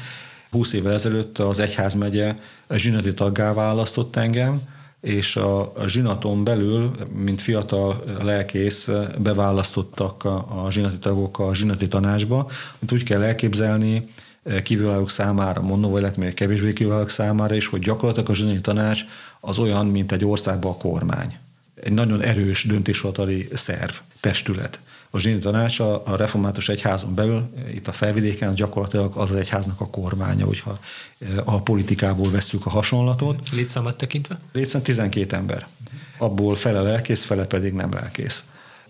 [0.50, 2.34] Húsz évvel ezelőtt az egyházmegye
[2.70, 4.60] zsinati taggá választott engem,
[5.02, 11.88] és a, a zsinaton belül, mint fiatal lelkész beválasztottak a, a zsinati tagok a zsinati
[11.88, 12.36] tanácsba,
[12.80, 14.04] amit úgy kell elképzelni,
[14.42, 19.04] eh, kívülállók számára, mondom, illetve még kevésbé kívülállók számára is, hogy gyakorlatilag a zsinati tanács
[19.40, 21.36] az olyan, mint egy országban a kormány.
[21.74, 24.80] Egy nagyon erős döntéshozatali szerv, testület
[25.14, 29.80] a zsini tanács a, a református egyházon belül, itt a felvidéken gyakorlatilag az az egyháznak
[29.80, 30.78] a kormánya, hogyha
[31.20, 33.50] e, a politikából vesszük a hasonlatot.
[33.50, 34.40] Létszámot tekintve?
[34.52, 35.66] Létszám 12 ember.
[36.18, 38.44] Abból fele lelkész, fele pedig nem lelkész.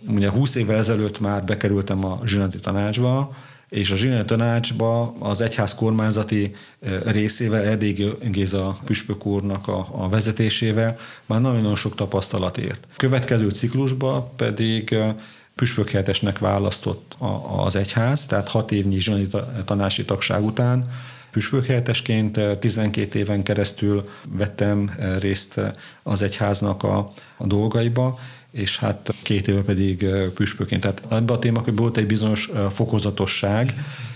[0.07, 3.37] Ugye 20 évvel ezelőtt már bekerültem a zsinati tanácsba,
[3.69, 10.09] és a zsinati tanácsba az egyház kormányzati e, részével Erdély Géza püspök úrnak a, a
[10.09, 12.87] vezetésével már nagyon-nagyon sok tapasztalat ért.
[12.97, 15.15] Következő ciklusba pedig e,
[15.55, 17.17] püspökhelyettesnek választott
[17.65, 19.29] az egyház, tehát hat évnyi zsoni
[19.65, 20.85] tanási tagság után
[21.33, 25.61] püspökhelyettesként 12 éven keresztül vettem részt
[26.03, 28.19] az egyháznak a, a dolgaiba,
[28.51, 30.81] és hát két éve pedig püspökként.
[30.81, 33.75] Tehát ebben a témakörben volt egy bizonyos fokozatosság.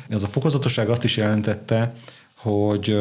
[0.08, 1.94] Ez a fokozatosság azt is jelentette,
[2.34, 2.98] hogy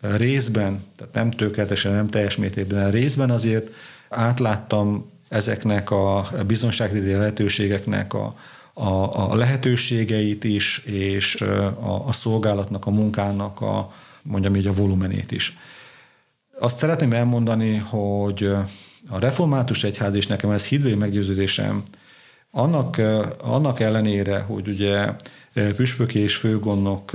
[0.00, 3.70] részben, tehát nem tökéletesen, nem teljes mértékben, részben azért
[4.08, 8.36] átláttam ezeknek a biztonságvédő lehetőségeknek a,
[8.74, 11.40] a, a lehetőségeit is, és
[11.80, 13.92] a, a szolgálatnak, a munkának a,
[14.22, 15.58] mondjam így a volumenét is.
[16.58, 18.50] Azt szeretném elmondani, hogy
[19.08, 21.82] a református egyház, és nekem ez hídvői meggyőződésem,
[22.50, 23.00] annak,
[23.40, 25.08] annak ellenére, hogy ugye
[25.76, 27.10] püspöki és főgondnok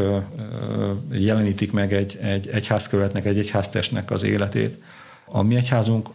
[1.12, 4.82] jelenítik meg egy, egy egyházkerületnek, egy egyháztestnek az életét,
[5.26, 6.08] a mi egyházunk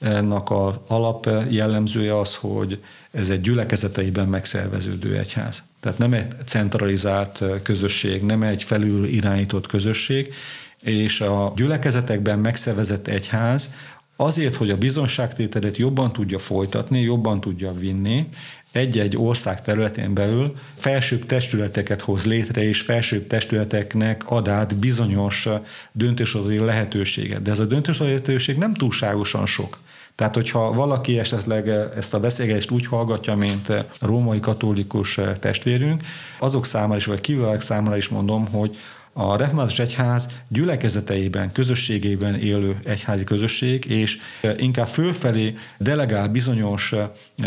[0.00, 5.62] ennek az alap jellemzője az, hogy ez egy gyülekezeteiben megszerveződő egyház.
[5.80, 10.34] Tehát nem egy centralizált közösség, nem egy felül irányított közösség,
[10.80, 13.70] és a gyülekezetekben megszervezett egyház
[14.16, 18.28] azért, hogy a bizonságtételet jobban tudja folytatni, jobban tudja vinni,
[18.72, 25.48] egy-egy ország területén belül felsőbb testületeket hoz létre, és felsőbb testületeknek ad át bizonyos
[25.92, 27.42] döntéshozatali lehetőséget.
[27.42, 29.78] De ez a döntéshozatali lehetőség nem túlságosan sok.
[30.18, 36.02] Tehát, hogyha valaki esetleg ezt a beszélgetést úgy hallgatja, mint a római katolikus testvérünk,
[36.38, 38.76] azok számára is, vagy kívülek számára is mondom, hogy
[39.12, 44.18] a református egyház gyülekezeteiben, közösségében élő egyházi közösség, és
[44.56, 46.94] inkább fölfelé delegál bizonyos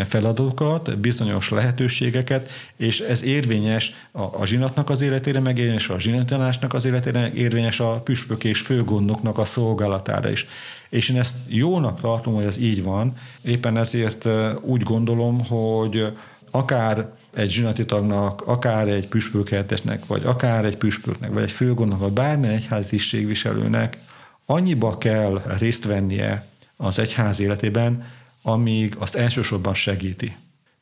[0.05, 6.73] feladatokat, bizonyos lehetőségeket, és ez érvényes a, a zsinatnak az életére, meg érvényes a zsinatanásnak
[6.73, 10.47] az életére, meg érvényes a püspök és főgondnoknak a szolgálatára is.
[10.91, 14.27] És én ezt jónak tartom, hogy ez így van, éppen ezért
[14.61, 16.17] úgy gondolom, hogy
[16.51, 22.11] akár egy zsinati tagnak, akár egy püspökhelyettesnek, vagy akár egy püspöknek, vagy egy főgondnak, vagy
[22.11, 23.97] bármilyen egyházi tisztségviselőnek
[24.45, 26.45] annyiba kell részt vennie
[26.77, 28.05] az egyház életében,
[28.41, 30.35] amíg azt elsősorban segíti.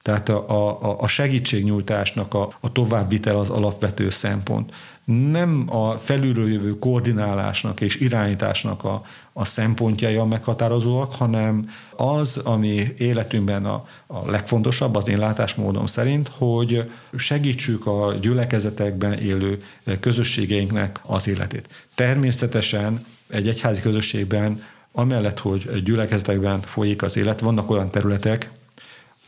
[0.10, 4.74] Tehát a, a, a segítségnyújtásnak a, a továbbvitel az alapvető szempont
[5.06, 12.88] nem a felülről jövő koordinálásnak és irányításnak a, a szempontjai a meghatározóak, hanem az, ami
[12.98, 19.62] életünkben a, a legfontosabb, az én látásmódom szerint, hogy segítsük a gyülekezetekben élő
[20.00, 21.67] közösségeinknek az életét.
[21.95, 28.50] Természetesen egy egyházi közösségben amellett, hogy gyülekezetekben folyik az élet, vannak olyan területek,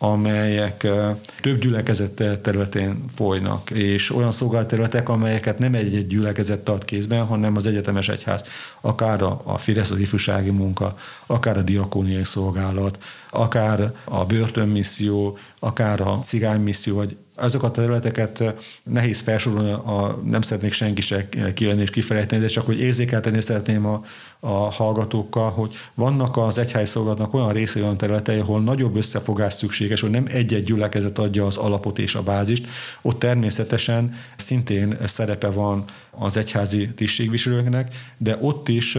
[0.03, 0.87] amelyek
[1.41, 7.65] több gyülekezet területén folynak, és olyan szolgálterületek, amelyeket nem egy-egy gyülekezet tart kézben, hanem az
[7.65, 8.43] egyetemes egyház,
[8.81, 12.97] akár a, Fidesz, az ifjúsági munka, akár a diakóniai szolgálat,
[13.29, 18.43] akár a börtönmisszió, akár a cigánymisszió, vagy azokat a területeket
[18.83, 23.85] nehéz felsorolni, a, nem szeretnék senki se kijönni és kifelejteni, de csak hogy érzékelteni szeretném
[23.85, 24.03] a,
[24.39, 30.01] a hallgatókkal, hogy vannak az egyház szolgálatnak olyan részei, olyan területei, ahol nagyobb összefogás szükséges,
[30.01, 32.67] hogy nem egy-egy gyülekezet adja az alapot és a bázist.
[33.01, 38.97] Ott természetesen szintén szerepe van az egyházi tisztségviselőknek, de ott is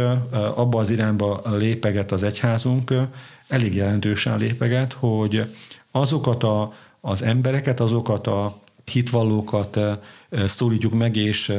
[0.54, 2.94] abba az irányba lépeget az egyházunk,
[3.48, 5.54] elég jelentősen lépeget, hogy
[5.90, 6.72] azokat a
[7.04, 9.78] az embereket, azokat a hitvallókat
[10.46, 11.52] szólítjuk meg, és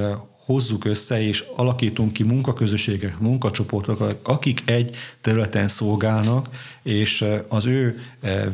[0.45, 6.49] hozzuk össze, és alakítunk ki munkaközösségek, munkacsoportokat, akik egy területen szolgálnak,
[6.83, 7.99] és az ő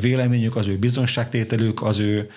[0.00, 2.30] véleményük, az ő bizonságtételük, az ő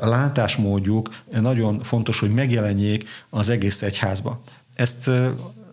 [0.00, 1.08] látásmódjuk
[1.40, 4.42] nagyon fontos, hogy megjelenjék az egész egyházba.
[4.74, 5.10] Ezt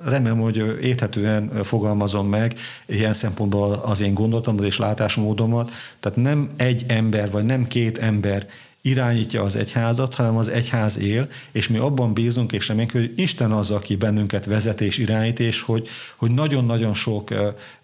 [0.05, 2.53] remélem, hogy érthetően fogalmazom meg
[2.86, 5.71] ilyen szempontból az én gondolatomat és látásmódomat.
[5.99, 8.47] Tehát nem egy ember, vagy nem két ember
[8.81, 13.51] irányítja az egyházat, hanem az egyház él, és mi abban bízunk, és reméljük, hogy Isten
[13.51, 17.29] az, aki bennünket vezet és irányít, és hogy, hogy nagyon-nagyon sok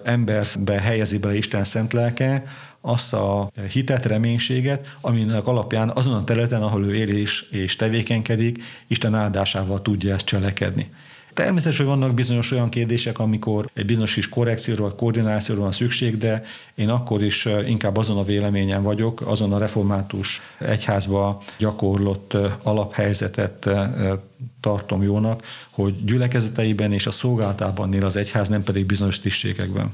[0.04, 2.44] emberbe helyezi bele Isten szent lelke,
[2.86, 8.64] azt a hitet, reménységet, aminek alapján azon a területen, ahol ő él és, és tevékenykedik,
[8.88, 10.90] Isten áldásával tudja ezt cselekedni.
[11.34, 16.44] Természetesen vannak bizonyos olyan kérdések, amikor egy bizonyos kis korrekcióra vagy koordinációra van szükség, de
[16.76, 23.70] én akkor is inkább azon a véleményen vagyok, azon a református egyházba gyakorlott alaphelyzetet
[24.62, 29.94] tartom jónak, hogy gyülekezeteiben és a szolgálatában él az egyház, nem pedig bizonyos tisztségekben.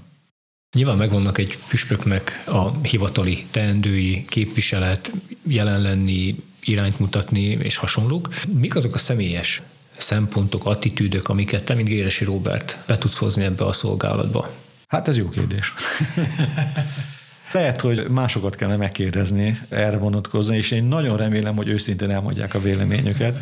[0.75, 5.11] Nyilván megvannak egy püspöknek a hivatali teendői, képviselet,
[5.43, 8.29] jelen lenni, irányt mutatni és hasonlók.
[8.47, 9.61] Mik azok a személyes
[10.01, 14.49] szempontok, attitűdök, amiket te, mint Géresi Robert be tudsz hozni ebbe a szolgálatba?
[14.87, 15.73] Hát ez jó kérdés.
[17.51, 22.61] Lehet, hogy másokat kellene megkérdezni erre vonatkozni, és én nagyon remélem, hogy őszintén elmondják a
[22.61, 23.37] véleményüket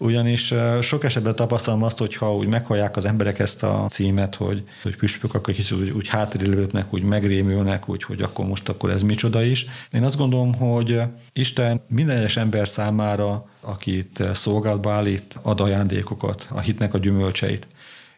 [0.00, 4.64] ugyanis sok esetben tapasztalom azt, hogy ha úgy meghallják az emberek ezt a címet, hogy,
[4.82, 9.02] hogy püspök, akkor kicsit úgy, úgy hátrélőtnek, úgy megrémülnek, úgy, hogy akkor most akkor ez
[9.02, 9.66] micsoda is.
[9.90, 11.00] Én azt gondolom, hogy
[11.32, 17.66] Isten minden egyes ember számára, akit szolgálatba állít, ad ajándékokat, a hitnek a gyümölcseit.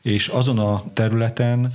[0.02, 1.74] És azon a területen,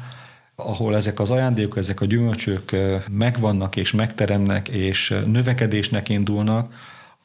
[0.56, 2.76] ahol ezek az ajándékok, ezek a gyümölcsök
[3.12, 6.74] megvannak és megteremnek és növekedésnek indulnak,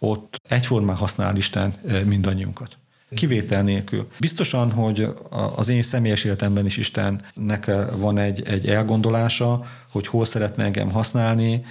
[0.03, 2.77] ott egyformán használ Isten mindannyiunkat.
[3.15, 4.09] Kivétel nélkül.
[4.19, 5.09] Biztosan, hogy
[5.57, 11.65] az én személyes életemben is Istennek van egy, egy elgondolása, hogy hol szeretne engem használni,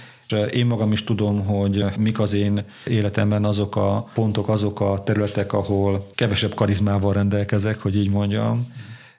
[0.52, 5.52] én magam is tudom, hogy mik az én életemben azok a pontok, azok a területek,
[5.52, 8.72] ahol kevesebb karizmával rendelkezek, hogy így mondjam.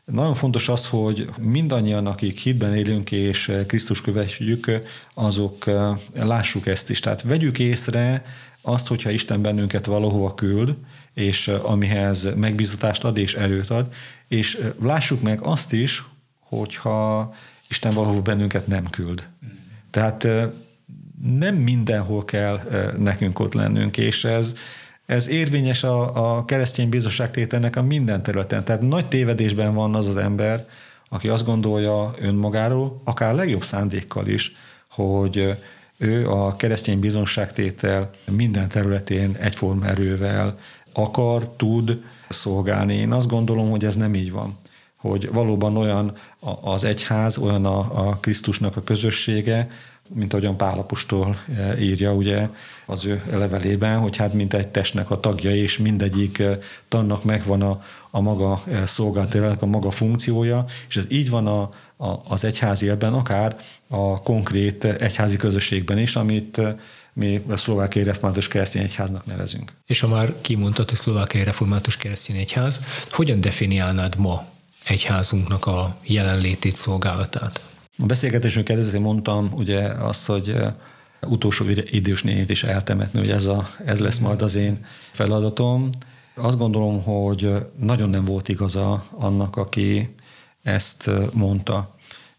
[0.06, 4.82] Nagyon fontos az, hogy mindannyian, akik hitben élünk és Krisztus követjük,
[5.14, 5.70] azok
[6.14, 7.00] lássuk ezt is.
[7.00, 8.26] Tehát vegyük észre
[8.66, 10.76] azt, hogyha Isten bennünket valahova küld,
[11.14, 13.94] és amihez megbízatást ad és erőt ad,
[14.28, 16.04] és lássuk meg azt is,
[16.40, 17.34] hogyha
[17.68, 19.28] Isten valahova bennünket nem küld.
[19.90, 20.28] Tehát
[21.24, 22.60] nem mindenhol kell
[22.98, 24.56] nekünk ott lennünk, és ez,
[25.06, 28.64] ez érvényes a, a keresztény bizottságtételnek a minden területen.
[28.64, 30.66] Tehát nagy tévedésben van az az ember,
[31.10, 34.56] aki azt gondolja önmagáról, akár legjobb szándékkal is,
[34.90, 35.58] hogy
[36.04, 40.60] ő a keresztény bizonságtétel minden területén egyforma erővel
[40.94, 42.94] akar, tud szolgálni.
[42.94, 44.58] Én azt gondolom, hogy ez nem így van
[45.04, 46.14] hogy valóban olyan
[46.62, 49.68] az egyház, olyan a, a Krisztusnak a közössége,
[50.10, 52.50] mint ahogyan Pálapostól e, írja ugye
[52.86, 57.62] az ő levelében, hogy hát mint egy testnek a tagja, és mindegyik e, tannak megvan
[57.62, 57.82] a,
[58.16, 61.62] a maga e, szolgáltatásának a maga funkciója, és ez így van a,
[61.98, 63.56] a, az egyházi életben, akár
[63.88, 66.62] a konkrét egyházi közösségben is, amit
[67.14, 69.72] mi a szlovákiai református keresztény egyháznak nevezünk.
[69.86, 74.46] És ha már kimondtad, hogy szlovákiai református keresztény egyház, hogyan definiálnád ma
[74.84, 77.62] egyházunknak a jelenlétét, szolgálatát?
[77.98, 80.56] A beszélgetésünk kezdetén mondtam ugye azt, hogy
[81.22, 85.90] utolsó idős nénit is eltemetni, hogy ez, a, ez lesz majd az én feladatom.
[86.36, 90.16] Azt gondolom, hogy nagyon nem volt igaza annak, aki
[90.64, 91.94] ezt mondta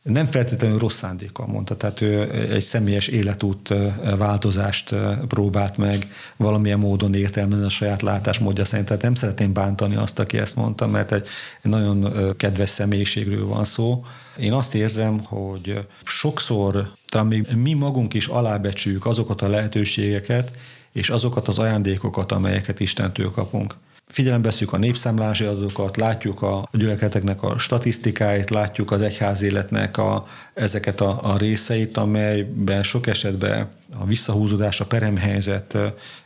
[0.05, 3.75] nem feltétlenül rossz szándékkal mondta, tehát ő egy személyes életút
[4.19, 4.95] változást
[5.29, 8.89] próbált meg valamilyen módon értelmezni a saját látásmódja szerint.
[8.89, 11.27] Tehát nem szeretném bántani azt, aki ezt mondta, mert egy,
[11.63, 14.05] nagyon kedves személyiségről van szó.
[14.39, 20.51] Én azt érzem, hogy sokszor talán még mi magunk is alábecsüljük azokat a lehetőségeket,
[20.95, 23.75] és azokat az ajándékokat, amelyeket Istentől kapunk.
[24.07, 30.27] Figyelembe veszük a népszámlási adatokat, látjuk a gyülekezeteknek a statisztikáit, látjuk az egyház életnek a,
[30.55, 35.79] ezeket a, a részeit, amelyben sok esetben a visszahúzódás, a peremhelyzet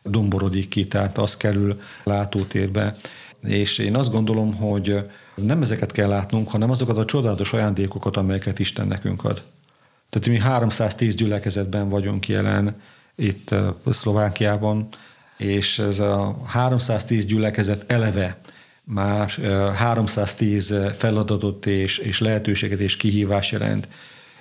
[0.02, 2.96] domborodik ki, tehát az kerül látótérbe.
[3.42, 5.04] És én azt gondolom, hogy
[5.34, 9.42] nem ezeket kell látnunk, hanem azokat a csodálatos ajándékokat, amelyeket Isten nekünk ad.
[10.10, 12.76] Tehát mi 310 gyülekezetben vagyunk jelen
[13.18, 13.54] itt
[13.90, 14.88] Szlovákiában,
[15.36, 18.40] és ez a 310 gyülekezet eleve
[18.84, 19.30] már
[19.74, 23.88] 310 feladatot és, és lehetőséget és kihívás jelent.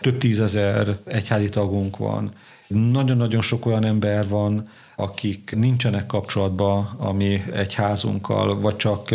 [0.02, 2.34] Több tízezer egyházi tagunk van.
[2.68, 9.10] Nagyon-nagyon sok olyan ember van, akik nincsenek kapcsolatban a mi egyházunkkal, vagy csak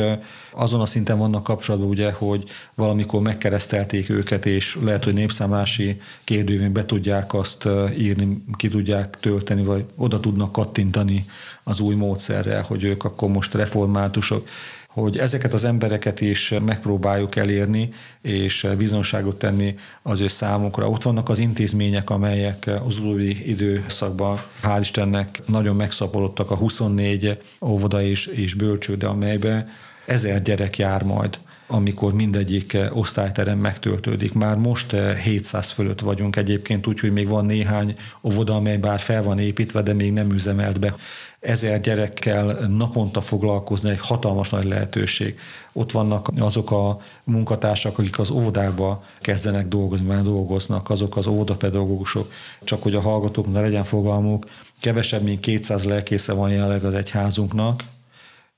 [0.53, 2.45] azon a szinten vannak kapcsolatban, ugye, hogy
[2.75, 9.65] valamikor megkeresztelték őket, és lehet, hogy népszámlási kérdővén be tudják azt írni, ki tudják tölteni,
[9.65, 11.27] vagy oda tudnak kattintani
[11.65, 14.49] az új módszerrel, hogy ők akkor most reformátusok
[14.93, 17.93] hogy ezeket az embereket is megpróbáljuk elérni,
[18.23, 20.89] és bizonságot tenni az ő számukra.
[20.89, 28.03] Ott vannak az intézmények, amelyek az utóbbi időszakban, hál' Istennek, nagyon megszaporodtak a 24 óvoda
[28.03, 29.69] és, és bölcsőde, amelybe
[30.07, 31.39] ezer gyerek jár majd
[31.73, 34.33] amikor mindegyik osztályterem megtöltődik.
[34.33, 39.39] Már most 700 fölött vagyunk egyébként, úgyhogy még van néhány óvoda, amely bár fel van
[39.39, 40.95] építve, de még nem üzemelt be
[41.41, 45.39] ezer gyerekkel naponta foglalkozni egy hatalmas nagy lehetőség.
[45.73, 52.33] Ott vannak azok a munkatársak, akik az óvodákba kezdenek dolgozni, már dolgoznak, azok az óvodapedagógusok,
[52.65, 54.45] csak hogy a hallgatóknak legyen fogalmuk,
[54.81, 57.83] kevesebb, mint 200 lelkésze van jelenleg az egyházunknak,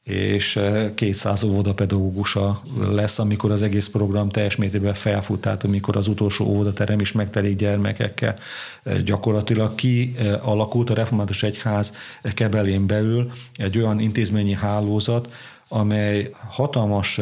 [0.04, 0.60] és
[0.94, 6.44] 200 eh, óvodapedagógusa lesz, amikor az egész program teljes mértékben felfut, tehát amikor az utolsó
[6.44, 8.34] óvodaterem is megtelik gyermekekkel.
[8.82, 11.94] Eh, gyakorlatilag ki eh, alakult a Református Egyház
[12.34, 15.32] kebelén belül egy olyan intézményi hálózat,
[15.74, 17.20] amely hatalmas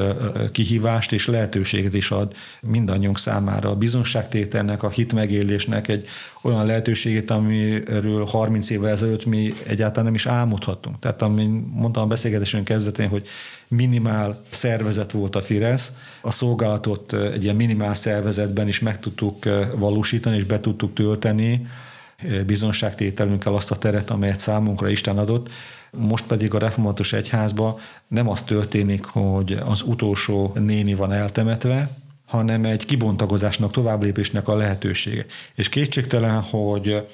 [0.53, 3.71] kihívást és lehetőséget is ad mindannyiunk számára.
[3.71, 6.07] A bizonságtételnek, a hitmegélésnek egy
[6.43, 10.99] olyan lehetőségét, amiről 30 évvel ezelőtt mi egyáltalán nem is álmodhattunk.
[10.99, 13.27] Tehát, amin mondtam a beszélgetésünk kezdetén, hogy
[13.69, 15.93] minimál szervezet volt a Fidesz,
[16.23, 19.45] a szolgálatot egy ilyen minimál szervezetben is meg tudtuk
[19.77, 21.67] valósítani, és be tudtuk tölteni
[22.47, 25.51] bizonságtételünkkel azt a teret, amelyet számunkra Isten adott,
[25.97, 27.79] most pedig a református egyházba
[28.09, 35.27] nem az történik, hogy az utolsó néni van eltemetve, hanem egy kibontagozásnak, továbblépésnek a lehetősége.
[35.55, 37.07] És kétségtelen, hogy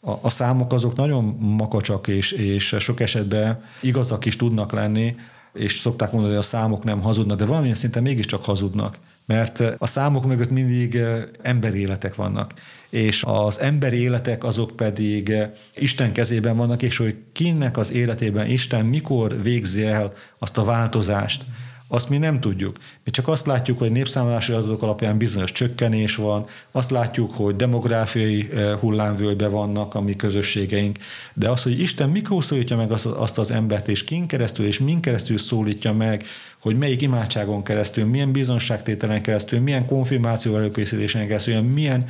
[0.00, 5.14] a, a számok azok nagyon makacsak, és, és sok esetben igazak is tudnak lenni,
[5.56, 9.86] és szokták mondani, hogy a számok nem hazudnak, de valamilyen szinten mégiscsak hazudnak mert a
[9.86, 10.98] számok mögött mindig
[11.42, 12.52] emberéletek vannak,
[12.90, 15.32] és az emberi életek azok pedig
[15.74, 21.44] Isten kezében vannak, és hogy kinek az életében Isten mikor végzi el azt a változást,
[21.88, 22.76] azt mi nem tudjuk.
[23.04, 28.48] Mi csak azt látjuk, hogy népszámlási adatok alapján bizonyos csökkenés van, azt látjuk, hogy demográfiai
[28.80, 30.98] hullámvölgybe vannak a mi közösségeink,
[31.34, 34.78] de az, hogy Isten mikor szólítja meg azt, azt az embert, és kin keresztül, és
[34.78, 36.24] min keresztül szólítja meg,
[36.60, 42.04] hogy melyik imádságon keresztül, milyen bizonságtételen keresztül, milyen konfirmáció előkészítésen keresztül, milyen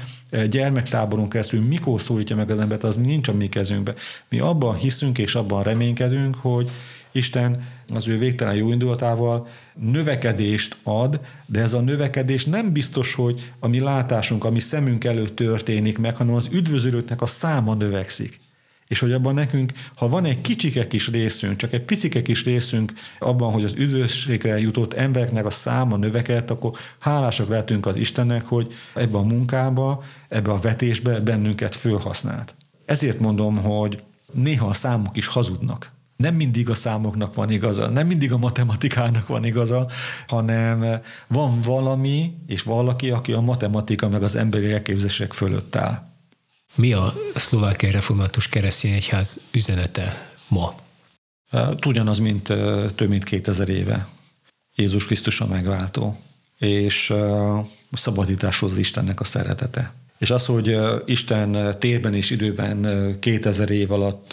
[0.49, 3.95] gyermektáboron keresztül, mikor szólítja meg az embert, az nincs a mi kezünkbe.
[4.29, 6.70] Mi abban hiszünk és abban reménykedünk, hogy
[7.17, 7.64] Isten
[7.95, 13.69] az ő végtelen jó indulatával növekedést ad, de ez a növekedés nem biztos, hogy a
[13.69, 18.41] mi látásunk, a mi szemünk előtt történik meg, hanem az üdvözülőknek a száma növekszik.
[18.89, 22.93] És hogy abban nekünk, ha van egy kicsike kis részünk, csak egy picike kis részünk
[23.19, 28.73] abban, hogy az üdvösségre jutott embereknek a száma növekedett, akkor hálásak lehetünk az Istennek, hogy
[28.95, 32.55] ebbe a munkába, ebbe a vetésbe bennünket fölhasznált.
[32.85, 34.03] Ezért mondom, hogy
[34.33, 39.27] néha a számok is hazudnak nem mindig a számoknak van igaza, nem mindig a matematikának
[39.27, 39.91] van igaza,
[40.27, 46.14] hanem van valami és valaki, aki a matematika meg az emberi elképzelések fölött áll.
[46.75, 50.75] Mi a szlovákiai református keresztény egyház üzenete ma?
[51.87, 52.43] Ugyanaz, mint
[52.95, 54.09] több mint 2000 éve.
[54.75, 56.21] Jézus Krisztus a megváltó,
[56.59, 57.12] és
[57.93, 59.93] szabadításhoz az Istennek a szeretete.
[60.19, 64.33] És az, hogy Isten térben és időben 2000 év alatt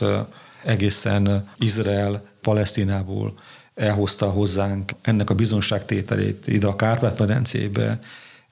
[0.64, 3.34] egészen Izrael, Palesztinából
[3.76, 8.00] elhozta hozzánk ennek a bizonságtételét ide a Kárpát-medencébe,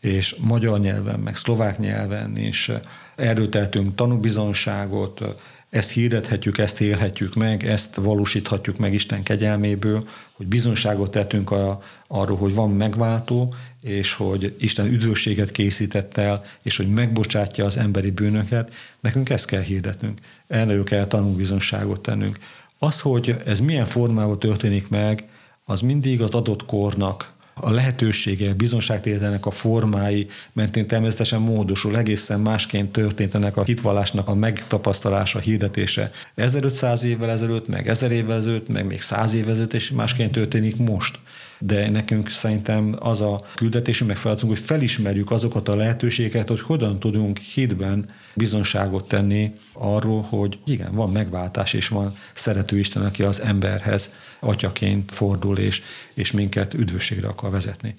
[0.02, 2.72] és magyar nyelven, meg szlovák nyelven is
[3.16, 5.22] erről tehetünk tanúbizonságot,
[5.70, 12.38] ezt hirdethetjük, ezt élhetjük meg, ezt valósíthatjuk meg Isten kegyelméből, hogy bizonságot tettünk a, arról,
[12.38, 18.74] hogy van megváltó, és hogy Isten üdvösséget készített el, és hogy megbocsátja az emberi bűnöket,
[19.00, 20.20] nekünk ezt kell hirdetnünk.
[20.48, 22.40] Erről kell tanúbizonságot tennünk.
[22.80, 25.24] Az, hogy ez milyen formában történik meg,
[25.66, 32.92] az mindig az adott kornak a lehetősége, bizonságtételnek a formái mentén természetesen módosul, egészen másként
[32.92, 36.12] történt ennek a hitvallásnak a megtapasztalása, hirdetése.
[36.36, 40.78] 1500 évvel ezelőtt, meg 1000 évvel ezelőtt, meg még 100 évvel ezelőtt, és másként történik
[40.78, 41.20] most
[41.62, 47.00] de nekünk szerintem az a küldetésünk, meg feladatunk, hogy felismerjük azokat a lehetőségeket, hogy hogyan
[47.00, 53.42] tudunk hitben bizonságot tenni arról, hogy igen, van megváltás, és van szerető Isten, aki az
[53.42, 55.82] emberhez atyaként fordul, és,
[56.14, 57.96] és minket üdvösségre akar vezetni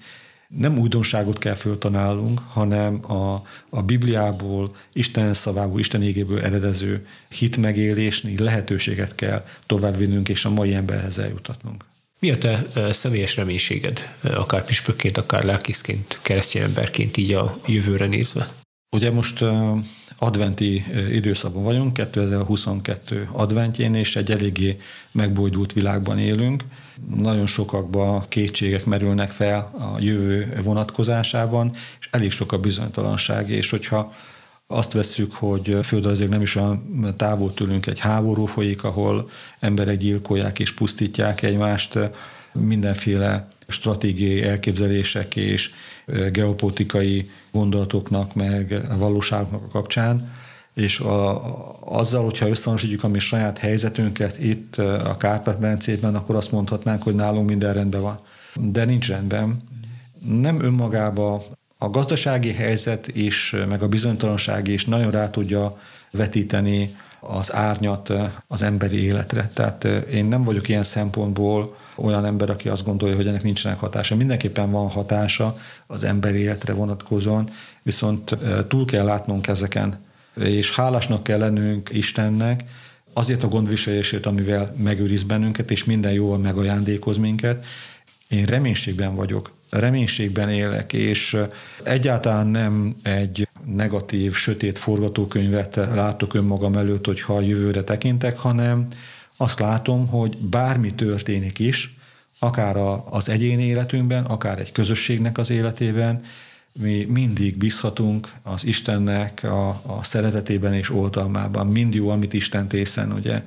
[0.57, 9.15] nem újdonságot kell föltanálnunk, hanem a, a Bibliából, Isten szavából, Isten égéből eredező hitmegélésni lehetőséget
[9.15, 11.85] kell továbbvinnünk, és a mai emberhez eljutatnunk.
[12.23, 18.53] Mi a te személyes reménységed, akár püspökként, akár lelkészként, keresztény emberként így a jövőre nézve?
[18.95, 19.43] Ugye most
[20.17, 24.77] adventi időszakban vagyunk, 2022 adventjén, és egy eléggé
[25.11, 26.63] megbojdult világban élünk.
[27.15, 34.13] Nagyon sokakba kétségek merülnek fel a jövő vonatkozásában, és elég sok a bizonytalanság, és hogyha
[34.73, 40.59] azt vesszük, hogy földrajzilag nem is olyan távol tőlünk egy háború folyik, ahol emberek gyilkolják
[40.59, 41.99] és pusztítják egymást,
[42.53, 45.71] mindenféle stratégiai elképzelések és
[46.31, 50.31] geopolitikai gondolatoknak, meg a valóságnak a kapcsán,
[50.73, 51.41] és a,
[51.79, 57.47] azzal, hogyha összehasonlítjuk a mi saját helyzetünket itt a Kárpát-medencében, akkor azt mondhatnánk, hogy nálunk
[57.47, 58.19] minden rendben van.
[58.55, 59.61] De nincs rendben.
[60.25, 61.43] Nem önmagába
[61.83, 65.79] a gazdasági helyzet is, meg a bizonytalanság is nagyon rá tudja
[66.11, 68.13] vetíteni az árnyat
[68.47, 69.51] az emberi életre.
[69.53, 74.15] Tehát én nem vagyok ilyen szempontból olyan ember, aki azt gondolja, hogy ennek nincsenek hatása.
[74.15, 75.57] Mindenképpen van hatása
[75.87, 77.49] az emberi életre vonatkozóan,
[77.81, 79.99] viszont túl kell látnunk ezeken,
[80.35, 82.63] és hálásnak kell lennünk Istennek,
[83.13, 87.65] azért a gondviselésért, amivel megőriz bennünket, és minden jóval megajándékoz minket.
[88.33, 91.37] Én reménységben vagyok, reménységben élek, és
[91.83, 98.87] egyáltalán nem egy negatív, sötét forgatókönyvet látok önmagam előtt, hogyha a jövőre tekintek, hanem
[99.37, 101.97] azt látom, hogy bármi történik is,
[102.39, 102.77] akár
[103.09, 106.21] az egyéni életünkben, akár egy közösségnek az életében,
[106.79, 111.67] mi mindig bízhatunk az Istennek a, a szeretetében és oltalmában.
[111.67, 113.43] Mind jó, amit Isten tészen, ugye,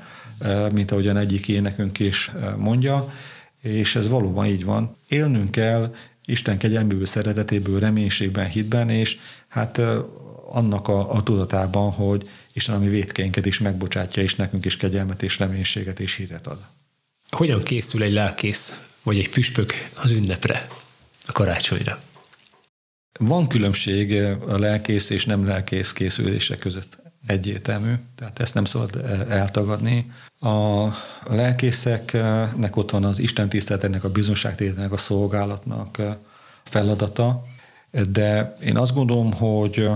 [0.72, 3.12] mint ahogyan egyik énekünk is mondja,
[3.66, 4.96] és ez valóban így van.
[5.08, 5.94] Élnünk kell
[6.24, 9.80] Isten kegyelméből, szeretetéből, reménységben, hitben, és hát
[10.50, 15.22] annak a, a tudatában, hogy Isten a mi vétkeinket is megbocsátja, és nekünk is kegyelmet
[15.22, 16.58] és reménységet és híret ad.
[17.30, 20.68] Hogyan készül egy lelkész vagy egy püspök az ünnepre,
[21.26, 22.02] a karácsonyra?
[23.18, 24.12] Van különbség
[24.46, 26.98] a lelkész és nem lelkész készülése között.
[27.26, 30.12] Egyértelmű, tehát ezt nem szabad eltagadni.
[30.40, 30.86] A
[31.24, 36.02] lelkészeknek ott van az Isten tiszteletének, a bizonságtételnek, a szolgálatnak
[36.62, 37.44] feladata,
[38.08, 39.88] de én azt gondolom, hogy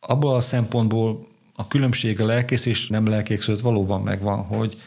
[0.00, 4.80] abból a szempontból a különbség a lelkész és nem lelkész valóban megvan, hogy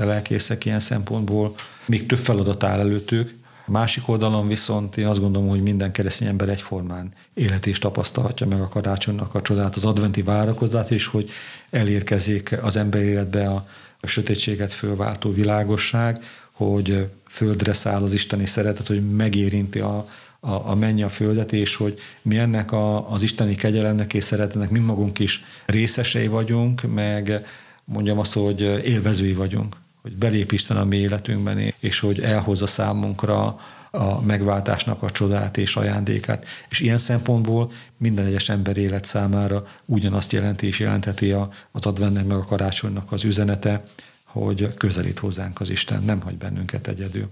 [0.00, 1.54] a lelkészek ilyen szempontból
[1.86, 3.37] még több feladat áll előttük,
[3.68, 8.46] a másik oldalon viszont én azt gondolom, hogy minden keresztény ember egyformán élet és tapasztalhatja
[8.46, 11.30] meg a karácsonynak a csodát, az adventi várakozát is, hogy
[11.70, 13.66] elérkezik az ember életbe a,
[14.00, 20.08] a sötétséget fölváltó világosság, hogy földre száll az isteni szeretet, hogy megérinti a,
[20.40, 24.70] a, a mennyi a földet, és hogy mi ennek a, az isteni kegyelemnek és szeretetnek
[24.70, 27.46] mi magunk is részesei vagyunk, meg
[27.84, 33.58] mondjam azt, hogy élvezői vagyunk, hogy belép Isten a mi életünkben, és hogy elhozza számunkra
[33.90, 36.46] a megváltásnak a csodát és ajándékát.
[36.68, 41.32] És ilyen szempontból minden egyes ember élet számára ugyanazt jelenti és jelentheti
[41.72, 43.82] az advennek meg a karácsonynak az üzenete,
[44.24, 47.30] hogy közelít hozzánk az Isten, nem hagy bennünket egyedül.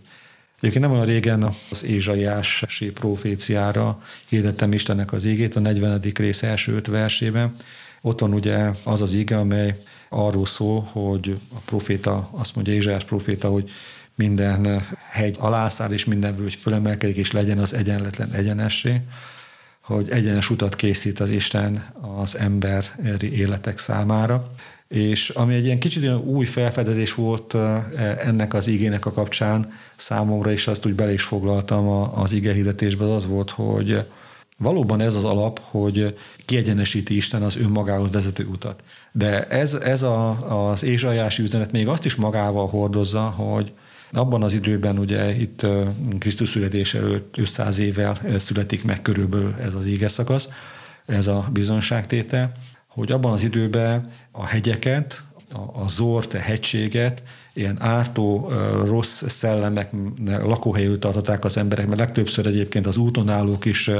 [0.58, 6.00] Egyébként nem olyan régen az Ézsaiási proféciára hirdettem Istennek az égét, a 40.
[6.14, 7.54] rész első öt versében.
[8.00, 13.48] Ott ugye az az ige, amely arról szól, hogy a proféta, azt mondja Ézsaiás proféta,
[13.48, 13.70] hogy
[14.14, 19.00] minden hegy alászáll, és minden völgy fölemelkedik, és legyen az egyenletlen egyenessé,
[19.80, 24.50] hogy egyenes utat készít az Isten az emberi életek számára.
[24.88, 27.54] És ami egy ilyen kicsit olyan új felfedezés volt
[28.24, 33.04] ennek az igének a kapcsán számomra, és azt úgy bele is foglaltam az ige hirdetésbe,
[33.04, 34.04] az az volt, hogy
[34.58, 38.82] valóban ez az alap, hogy kiegyenesíti Isten az önmagához vezető utat.
[39.12, 43.72] De ez, ez a, az ézsajási üzenet még azt is magával hordozza, hogy
[44.12, 45.66] abban az időben ugye itt
[46.18, 50.48] Krisztus születés előtt 500 évvel születik meg körülbelül ez az ége szakasz,
[51.06, 52.52] ez a bizonságtétel,
[52.86, 55.22] hogy abban az időben a hegyeket,
[55.52, 57.22] a, a zort, hegységet,
[57.52, 58.48] ilyen ártó,
[58.84, 59.90] rossz szellemek
[60.24, 63.90] lakóhelyül tartották az emberek, mert legtöbbször egyébként az úton állók is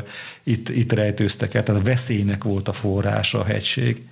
[0.43, 4.09] itt, itt rejtőztek el, tehát a veszélynek volt a forrása a hegység.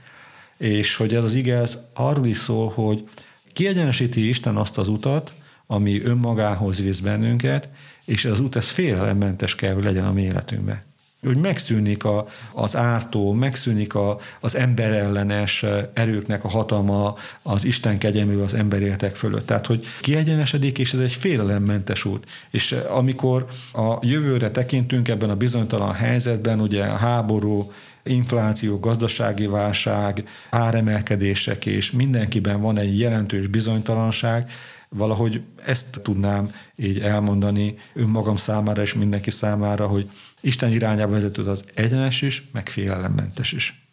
[0.58, 3.08] És hogy ez az ige, ez arról is szól, hogy
[3.52, 5.32] kiegyenesíti Isten azt az utat,
[5.66, 7.68] ami önmagához visz bennünket,
[8.04, 10.82] és az út ez félelemmentes kell, hogy legyen a mi életünkben
[11.24, 18.38] hogy megszűnik a, az ártó, megszűnik a, az emberellenes erőknek a hatalma az Isten kegyelmű
[18.38, 19.46] az emberéletek fölött.
[19.46, 22.26] Tehát, hogy kiegyenesedik, és ez egy félelemmentes út.
[22.50, 27.72] És amikor a jövőre tekintünk ebben a bizonytalan helyzetben, ugye a háború,
[28.04, 34.50] infláció, gazdasági válság, áremelkedések, és mindenkiben van egy jelentős bizonytalanság,
[34.94, 40.08] valahogy ezt tudnám így elmondani önmagam számára és mindenki számára, hogy
[40.40, 43.84] Isten irányába vezető az egyenes is, meg félelemmentes is.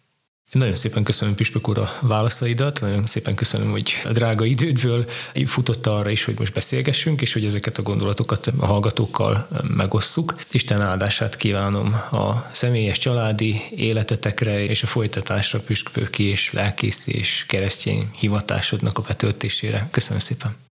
[0.51, 5.05] Nagyon szépen köszönöm Püspök úr a válaszaidat, nagyon szépen köszönöm, hogy a drága idődből
[5.45, 10.35] futott arra is, hogy most beszélgessünk, és hogy ezeket a gondolatokat a hallgatókkal megosszuk.
[10.51, 18.09] Isten áldását kívánom a személyes családi életetekre és a folytatásra püspöki és lelkész és keresztény
[18.19, 19.87] hivatásodnak a betöltésére.
[19.91, 20.70] Köszönöm szépen.